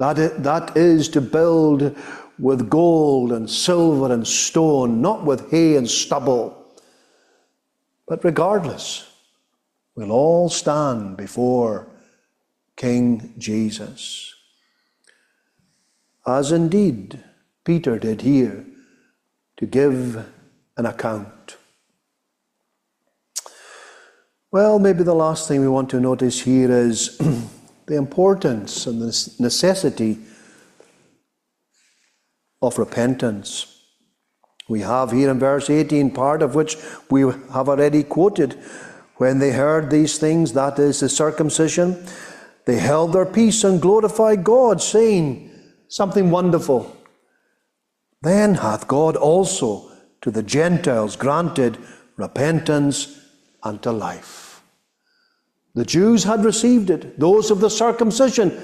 That 0.00 0.42
that 0.42 0.76
is 0.78 1.10
to 1.10 1.20
build 1.20 1.94
with 2.38 2.70
gold 2.70 3.32
and 3.32 3.48
silver 3.50 4.10
and 4.12 4.26
stone, 4.26 5.02
not 5.02 5.26
with 5.26 5.50
hay 5.50 5.76
and 5.76 5.88
stubble. 5.88 6.56
But 8.08 8.24
regardless, 8.24 9.06
we'll 9.94 10.10
all 10.10 10.48
stand 10.48 11.18
before 11.18 11.86
King 12.76 13.34
Jesus. 13.36 14.34
As 16.26 16.50
indeed 16.50 17.22
Peter 17.64 17.98
did 17.98 18.22
here, 18.22 18.64
to 19.58 19.66
give 19.66 20.26
an 20.78 20.86
account. 20.86 21.58
Well, 24.50 24.78
maybe 24.78 25.02
the 25.02 25.14
last 25.14 25.46
thing 25.46 25.60
we 25.60 25.68
want 25.68 25.90
to 25.90 26.00
notice 26.00 26.40
here 26.40 26.70
is 26.72 27.20
the 27.90 27.96
importance 27.96 28.86
and 28.86 29.02
the 29.02 29.34
necessity 29.40 30.16
of 32.62 32.78
repentance. 32.78 33.82
We 34.68 34.82
have 34.82 35.10
here 35.10 35.28
in 35.28 35.40
verse 35.40 35.68
18, 35.68 36.12
part 36.12 36.40
of 36.40 36.54
which 36.54 36.76
we 37.10 37.22
have 37.22 37.68
already 37.68 38.04
quoted. 38.04 38.56
When 39.16 39.40
they 39.40 39.50
heard 39.50 39.90
these 39.90 40.18
things, 40.18 40.52
that 40.52 40.78
is 40.78 41.00
the 41.00 41.08
circumcision, 41.08 42.06
they 42.64 42.78
held 42.78 43.12
their 43.12 43.26
peace 43.26 43.64
and 43.64 43.82
glorified 43.82 44.44
God, 44.44 44.80
saying 44.80 45.50
something 45.88 46.30
wonderful. 46.30 46.96
Then 48.22 48.54
hath 48.54 48.86
God 48.86 49.16
also 49.16 49.90
to 50.20 50.30
the 50.30 50.44
Gentiles 50.44 51.16
granted 51.16 51.76
repentance 52.16 53.18
unto 53.64 53.90
life. 53.90 54.49
The 55.74 55.84
Jews 55.84 56.24
had 56.24 56.44
received 56.44 56.90
it, 56.90 57.18
those 57.18 57.50
of 57.50 57.60
the 57.60 57.70
circumcision, 57.70 58.60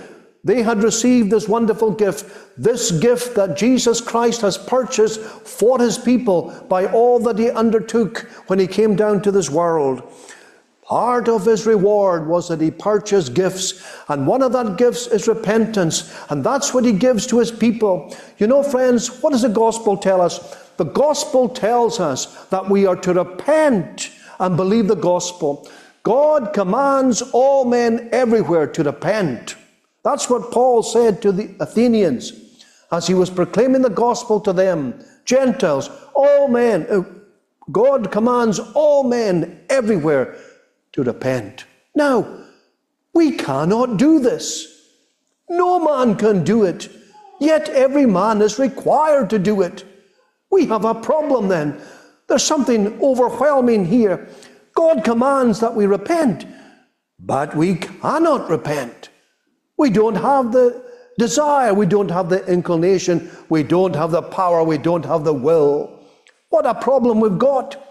they 0.46 0.62
had 0.62 0.84
received 0.84 1.30
this 1.30 1.48
wonderful 1.48 1.90
gift, 1.90 2.32
this 2.56 2.92
gift 2.92 3.34
that 3.34 3.56
Jesus 3.56 4.00
Christ 4.00 4.42
has 4.42 4.56
purchased 4.56 5.20
for 5.20 5.80
his 5.80 5.98
people 5.98 6.54
by 6.68 6.86
all 6.86 7.18
that 7.20 7.38
he 7.38 7.50
undertook 7.50 8.18
when 8.46 8.60
he 8.60 8.68
came 8.68 8.94
down 8.94 9.22
to 9.22 9.32
this 9.32 9.50
world. 9.50 10.02
Part 10.82 11.28
of 11.28 11.44
his 11.44 11.66
reward 11.66 12.28
was 12.28 12.48
that 12.48 12.60
he 12.60 12.70
purchased 12.70 13.34
gifts, 13.34 13.84
and 14.08 14.24
one 14.24 14.40
of 14.40 14.52
that 14.52 14.78
gifts 14.78 15.08
is 15.08 15.26
repentance, 15.26 16.14
and 16.30 16.44
that's 16.44 16.72
what 16.72 16.84
he 16.84 16.92
gives 16.92 17.26
to 17.26 17.40
his 17.40 17.50
people. 17.50 18.16
You 18.38 18.46
know, 18.46 18.62
friends, 18.62 19.20
what 19.20 19.30
does 19.30 19.42
the 19.42 19.48
gospel 19.48 19.96
tell 19.96 20.20
us? 20.20 20.38
The 20.76 20.84
gospel 20.84 21.48
tells 21.48 21.98
us 21.98 22.44
that 22.46 22.70
we 22.70 22.86
are 22.86 22.94
to 22.94 23.14
repent 23.14 24.12
and 24.38 24.56
believe 24.56 24.86
the 24.86 24.94
gospel. 24.94 25.68
God 26.06 26.52
commands 26.52 27.20
all 27.32 27.64
men 27.64 28.08
everywhere 28.12 28.68
to 28.68 28.84
repent. 28.84 29.56
That's 30.04 30.30
what 30.30 30.52
Paul 30.52 30.84
said 30.84 31.20
to 31.22 31.32
the 31.32 31.52
Athenians 31.58 32.32
as 32.92 33.08
he 33.08 33.14
was 33.14 33.28
proclaiming 33.28 33.82
the 33.82 33.90
gospel 33.90 34.38
to 34.42 34.52
them. 34.52 35.04
Gentiles, 35.24 35.90
all 36.14 36.46
men, 36.46 36.86
uh, 36.88 37.02
God 37.72 38.12
commands 38.12 38.60
all 38.60 39.02
men 39.02 39.58
everywhere 39.68 40.38
to 40.92 41.02
repent. 41.02 41.64
Now, 41.96 42.44
we 43.12 43.32
cannot 43.32 43.96
do 43.96 44.20
this. 44.20 44.92
No 45.50 45.80
man 45.80 46.14
can 46.14 46.44
do 46.44 46.62
it. 46.62 46.88
Yet 47.40 47.68
every 47.70 48.06
man 48.06 48.42
is 48.42 48.60
required 48.60 49.28
to 49.30 49.40
do 49.40 49.60
it. 49.60 49.84
We 50.52 50.66
have 50.66 50.84
a 50.84 50.94
problem 50.94 51.48
then. 51.48 51.80
There's 52.28 52.44
something 52.44 53.00
overwhelming 53.02 53.86
here. 53.86 54.28
God 54.76 55.02
commands 55.02 55.58
that 55.60 55.74
we 55.74 55.86
repent, 55.86 56.46
but 57.18 57.56
we 57.56 57.74
cannot 57.76 58.48
repent. 58.48 59.08
We 59.76 59.90
don't 59.90 60.14
have 60.14 60.52
the 60.52 60.84
desire, 61.18 61.74
we 61.74 61.86
don't 61.86 62.10
have 62.10 62.28
the 62.28 62.44
inclination, 62.46 63.30
we 63.48 63.62
don't 63.62 63.96
have 63.96 64.10
the 64.10 64.22
power, 64.22 64.62
we 64.62 64.78
don't 64.78 65.04
have 65.04 65.24
the 65.24 65.32
will. 65.32 65.98
What 66.50 66.66
a 66.66 66.74
problem 66.74 67.20
we've 67.20 67.38
got. 67.38 67.82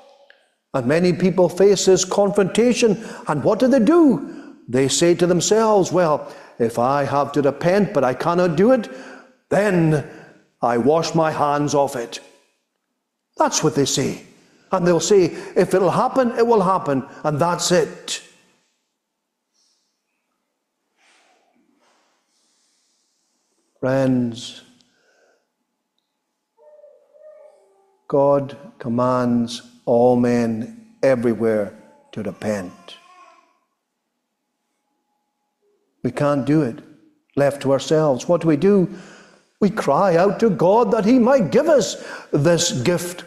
And 0.76 0.86
many 0.86 1.12
people 1.12 1.50
face 1.50 1.86
this 1.86 2.06
confrontation, 2.06 3.04
and 3.28 3.44
what 3.44 3.60
do 3.60 3.68
they 3.68 3.80
do? 3.80 4.56
They 4.68 4.88
say 4.88 5.16
to 5.16 5.26
themselves, 5.26 5.92
Well, 5.92 6.32
if 6.60 6.78
I 6.78 7.04
have 7.06 7.32
to 7.34 7.42
repent, 7.42 7.94
but 7.94 8.04
I 8.04 8.14
cannot 8.14 8.56
do 8.56 8.72
it, 8.72 8.90
then 9.50 10.08
I 10.62 10.78
wash 10.78 11.16
my 11.16 11.32
hands 11.32 11.74
off 11.74 11.96
it. 11.96 12.20
That's 13.38 13.64
what 13.64 13.76
they 13.76 13.86
say. 13.86 14.24
And 14.72 14.86
they'll 14.86 15.00
say, 15.00 15.26
if 15.56 15.74
it'll 15.74 15.92
happen, 15.92 16.32
it 16.38 16.46
will 16.46 16.62
happen, 16.62 17.06
and 17.24 17.40
that's 17.40 17.72
it. 17.72 18.22
Friends, 23.80 24.64
God 28.08 28.58
commands 28.80 29.62
all 29.86 30.16
men 30.16 30.96
everywhere 31.04 31.74
to 32.12 32.24
repent. 32.24 32.98
We 36.04 36.12
can't 36.12 36.46
do 36.46 36.62
it 36.62 36.80
left 37.36 37.62
to 37.64 37.72
ourselves. 37.72 38.28
What 38.28 38.42
do 38.42 38.48
we 38.48 38.58
do? 38.58 38.90
We 39.60 39.70
cry 39.70 40.16
out 40.16 40.40
to 40.40 40.50
God 40.50 40.92
that 40.92 41.06
He 41.06 41.20
might 41.20 41.52
give 41.52 41.68
us 41.68 42.04
this 42.32 42.72
gift. 42.82 43.24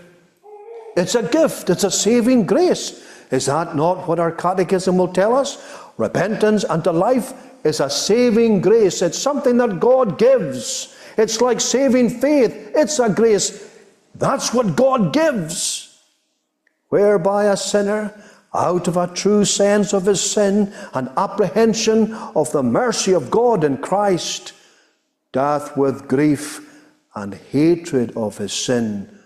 It's 0.98 1.14
a 1.14 1.22
gift, 1.22 1.70
it's 1.70 1.84
a 1.84 1.92
saving 1.92 2.44
grace. 2.44 3.06
Is 3.30 3.46
that 3.46 3.76
not 3.76 4.08
what 4.08 4.18
our 4.18 4.32
catechism 4.32 4.98
will 4.98 5.12
tell 5.12 5.36
us? 5.36 5.78
Repentance 5.96 6.64
unto 6.64 6.90
life 6.90 7.32
is 7.64 7.78
a 7.78 7.88
saving 7.88 8.60
grace. 8.60 9.00
It's 9.00 9.18
something 9.18 9.58
that 9.58 9.78
God 9.78 10.18
gives. 10.18 10.96
It's 11.16 11.40
like 11.40 11.60
saving 11.60 12.10
faith. 12.10 12.72
It's 12.74 12.98
a 12.98 13.08
grace. 13.08 13.72
That's 14.16 14.52
what 14.52 14.74
God 14.74 15.12
gives. 15.12 16.02
Whereby 16.88 17.44
a 17.44 17.56
sinner, 17.56 18.12
out 18.52 18.88
of 18.88 18.96
a 18.96 19.06
true 19.06 19.44
sense 19.44 19.92
of 19.92 20.06
his 20.06 20.20
sin 20.20 20.72
and 20.94 21.10
apprehension 21.16 22.12
of 22.34 22.50
the 22.50 22.62
mercy 22.62 23.12
of 23.12 23.30
God 23.30 23.62
in 23.62 23.76
Christ, 23.76 24.52
doth 25.30 25.76
with 25.76 26.08
grief 26.08 26.64
and 27.14 27.34
hatred 27.34 28.16
of 28.16 28.38
his 28.38 28.52
sin 28.52 29.17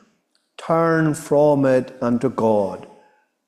turn 0.67 1.15
from 1.15 1.65
it 1.65 1.97
unto 2.01 2.29
God 2.29 2.87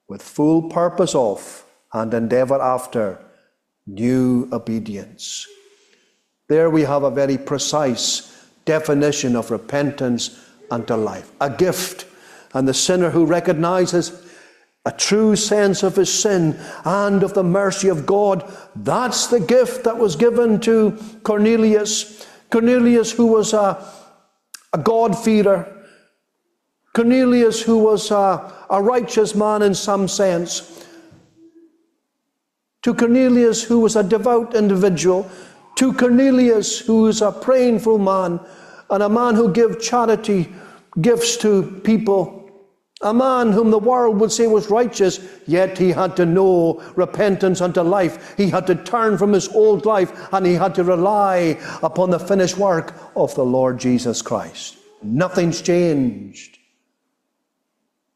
with 0.08 0.22
full 0.22 0.68
purpose 0.68 1.14
of 1.14 1.64
and 1.92 2.12
endeavour 2.12 2.60
after 2.60 3.18
new 3.86 4.48
obedience. 4.52 5.46
There 6.48 6.70
we 6.70 6.82
have 6.82 7.04
a 7.04 7.10
very 7.10 7.38
precise 7.38 8.46
definition 8.64 9.36
of 9.36 9.50
repentance 9.50 10.40
unto 10.70 10.94
life, 10.94 11.30
a 11.40 11.50
gift. 11.50 12.06
And 12.52 12.66
the 12.66 12.74
sinner 12.74 13.10
who 13.10 13.26
recognizes 13.26 14.22
a 14.84 14.92
true 14.92 15.36
sense 15.36 15.82
of 15.82 15.96
his 15.96 16.12
sin 16.12 16.58
and 16.84 17.22
of 17.22 17.34
the 17.34 17.42
mercy 17.42 17.88
of 17.88 18.06
God, 18.06 18.52
that's 18.76 19.28
the 19.28 19.40
gift 19.40 19.84
that 19.84 19.98
was 19.98 20.16
given 20.16 20.60
to 20.60 20.98
Cornelius. 21.22 22.26
Cornelius, 22.50 23.12
who 23.12 23.26
was 23.26 23.52
a, 23.52 23.84
a 24.72 24.78
God-fearer, 24.78 25.73
Cornelius, 26.94 27.60
who 27.60 27.78
was 27.78 28.10
a, 28.10 28.52
a 28.70 28.80
righteous 28.80 29.34
man 29.34 29.62
in 29.62 29.74
some 29.74 30.08
sense, 30.08 30.86
to 32.82 32.94
Cornelius, 32.94 33.64
who 33.64 33.80
was 33.80 33.96
a 33.96 34.02
devout 34.02 34.54
individual, 34.54 35.28
to 35.76 35.92
Cornelius, 35.92 36.78
who 36.78 37.02
was 37.02 37.20
a 37.20 37.32
prayerful 37.32 37.98
man, 37.98 38.38
and 38.90 39.02
a 39.02 39.08
man 39.08 39.34
who 39.34 39.52
gave 39.52 39.80
charity 39.80 40.52
gifts 41.00 41.36
to 41.38 41.80
people, 41.84 42.44
A 43.02 43.12
man 43.12 43.52
whom 43.52 43.70
the 43.70 43.78
world 43.78 44.18
would 44.20 44.32
say 44.32 44.46
was 44.46 44.70
righteous, 44.70 45.20
yet 45.46 45.76
he 45.76 45.90
had 45.90 46.16
to 46.16 46.24
know 46.24 46.80
repentance 46.96 47.60
unto 47.60 47.82
life. 47.82 48.34
He 48.36 48.48
had 48.48 48.66
to 48.68 48.76
turn 48.76 49.18
from 49.18 49.32
his 49.32 49.48
old 49.48 49.84
life 49.84 50.32
and 50.32 50.46
he 50.46 50.54
had 50.54 50.74
to 50.76 50.84
rely 50.84 51.58
upon 51.82 52.10
the 52.10 52.18
finished 52.18 52.56
work 52.56 52.94
of 53.14 53.34
the 53.34 53.44
Lord 53.44 53.78
Jesus 53.78 54.22
Christ. 54.22 54.78
Nothing's 55.02 55.60
changed. 55.60 56.58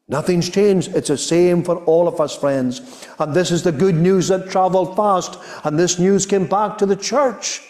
Nothing's 0.09 0.49
changed. 0.49 0.97
It's 0.97 1.09
the 1.09 1.19
same 1.19 1.63
for 1.63 1.77
all 1.85 2.09
of 2.09 2.21
us, 2.21 2.35
friends. 2.35 3.07
And 3.19 3.35
this 3.35 3.51
is 3.51 3.63
the 3.63 3.73
good 3.73 3.95
news 3.95 4.29
that 4.29 4.51
traveled 4.51 4.97
fast. 4.97 5.39
And 5.65 5.79
this 5.79 5.99
news 5.99 6.25
came 6.25 6.47
back 6.47 6.79
to 6.79 6.87
the 6.87 6.97
church. 6.97 7.63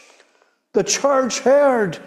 The 0.73 0.85
church 0.85 1.41
heard. 1.41 1.99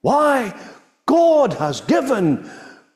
Why? 0.00 0.58
God 1.06 1.52
has 1.54 1.82
given 1.82 2.50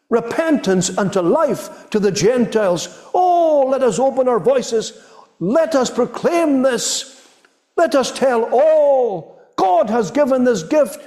repentance 0.09 0.97
unto 0.97 1.21
life 1.21 1.91
to 1.91 1.99
the 1.99 2.13
Gentiles. 2.13 3.03
Oh, 3.13 3.67
let 3.69 3.83
us 3.83 3.99
open 3.99 4.27
our 4.27 4.41
voices. 4.41 5.03
Let 5.39 5.75
us 5.75 5.91
proclaim 5.91 6.63
this. 6.63 7.29
Let 7.77 7.95
us 7.95 8.17
tell 8.17 8.49
all. 8.51 9.43
God 9.57 9.91
has 9.91 10.11
given 10.11 10.45
this 10.45 10.63
gift. 10.63 11.01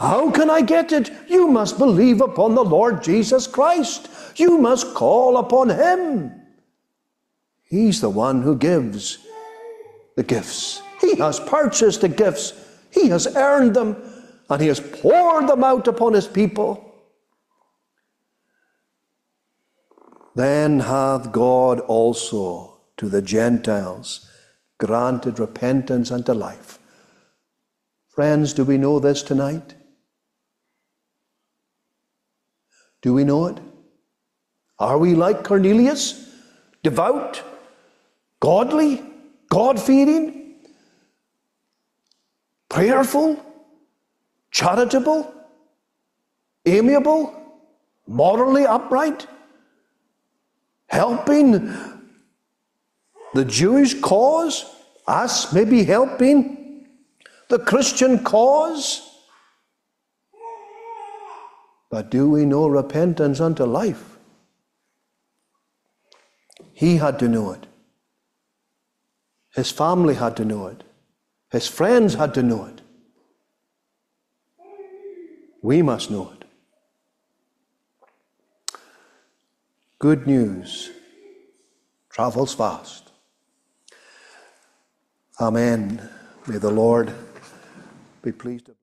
How 0.00 0.30
can 0.30 0.48
I 0.48 0.62
get 0.62 0.92
it? 0.92 1.12
You 1.28 1.46
must 1.48 1.76
believe 1.76 2.22
upon 2.22 2.54
the 2.54 2.64
Lord 2.64 3.02
Jesus 3.02 3.46
Christ. 3.46 4.08
You 4.36 4.56
must 4.56 4.94
call 4.94 5.36
upon 5.36 5.68
Him. 5.68 6.32
He's 7.64 8.00
the 8.00 8.08
one 8.08 8.40
who 8.40 8.56
gives 8.56 9.18
the 10.16 10.22
gifts. 10.22 10.80
He 11.02 11.16
has 11.16 11.38
purchased 11.38 12.00
the 12.00 12.08
gifts. 12.08 12.54
He 12.90 13.08
has 13.10 13.26
earned 13.36 13.76
them 13.76 13.94
and 14.48 14.62
He 14.62 14.68
has 14.68 14.80
poured 14.80 15.48
them 15.48 15.62
out 15.62 15.86
upon 15.86 16.14
His 16.14 16.26
people. 16.26 16.82
Then 20.34 20.80
hath 20.80 21.30
God 21.30 21.80
also 21.80 22.80
to 22.96 23.10
the 23.10 23.20
Gentiles 23.20 24.26
granted 24.78 25.38
repentance 25.38 26.10
unto 26.10 26.32
life. 26.32 26.78
Friends, 28.08 28.54
do 28.54 28.64
we 28.64 28.78
know 28.78 28.98
this 28.98 29.22
tonight? 29.22 29.74
Do 33.02 33.14
we 33.14 33.24
know 33.24 33.46
it? 33.46 33.58
Are 34.78 34.98
we 34.98 35.14
like 35.14 35.44
Cornelius? 35.44 36.28
Devout? 36.82 37.42
Godly? 38.40 39.02
God 39.48 39.80
fearing? 39.80 40.54
Prayerful? 42.68 43.44
Charitable? 44.50 45.34
Amiable? 46.66 47.36
Morally 48.06 48.64
upright? 48.66 49.26
helping 50.90 51.72
the 53.32 53.44
Jewish 53.44 53.94
cause, 54.00 54.64
us 55.06 55.52
maybe 55.52 55.84
helping 55.84 56.88
the 57.48 57.60
Christian 57.60 58.22
cause. 58.24 59.09
But 61.90 62.10
do 62.10 62.30
we 62.30 62.46
know 62.46 62.68
repentance 62.68 63.40
unto 63.40 63.64
life? 63.64 64.16
He 66.72 66.96
had 66.96 67.18
to 67.18 67.28
know 67.28 67.52
it. 67.52 67.66
His 69.54 69.70
family 69.72 70.14
had 70.14 70.36
to 70.36 70.44
know 70.44 70.68
it. 70.68 70.84
His 71.50 71.66
friends 71.66 72.14
had 72.14 72.32
to 72.34 72.42
know 72.42 72.66
it. 72.66 72.80
We 75.62 75.82
must 75.82 76.10
know 76.10 76.32
it. 76.32 76.44
Good 79.98 80.26
news 80.26 80.90
travels 82.08 82.54
fast. 82.54 83.10
Amen. 85.40 86.08
May 86.46 86.58
the 86.58 86.70
Lord 86.70 87.12
be 88.22 88.32
pleased 88.32 88.66
to. 88.66 88.76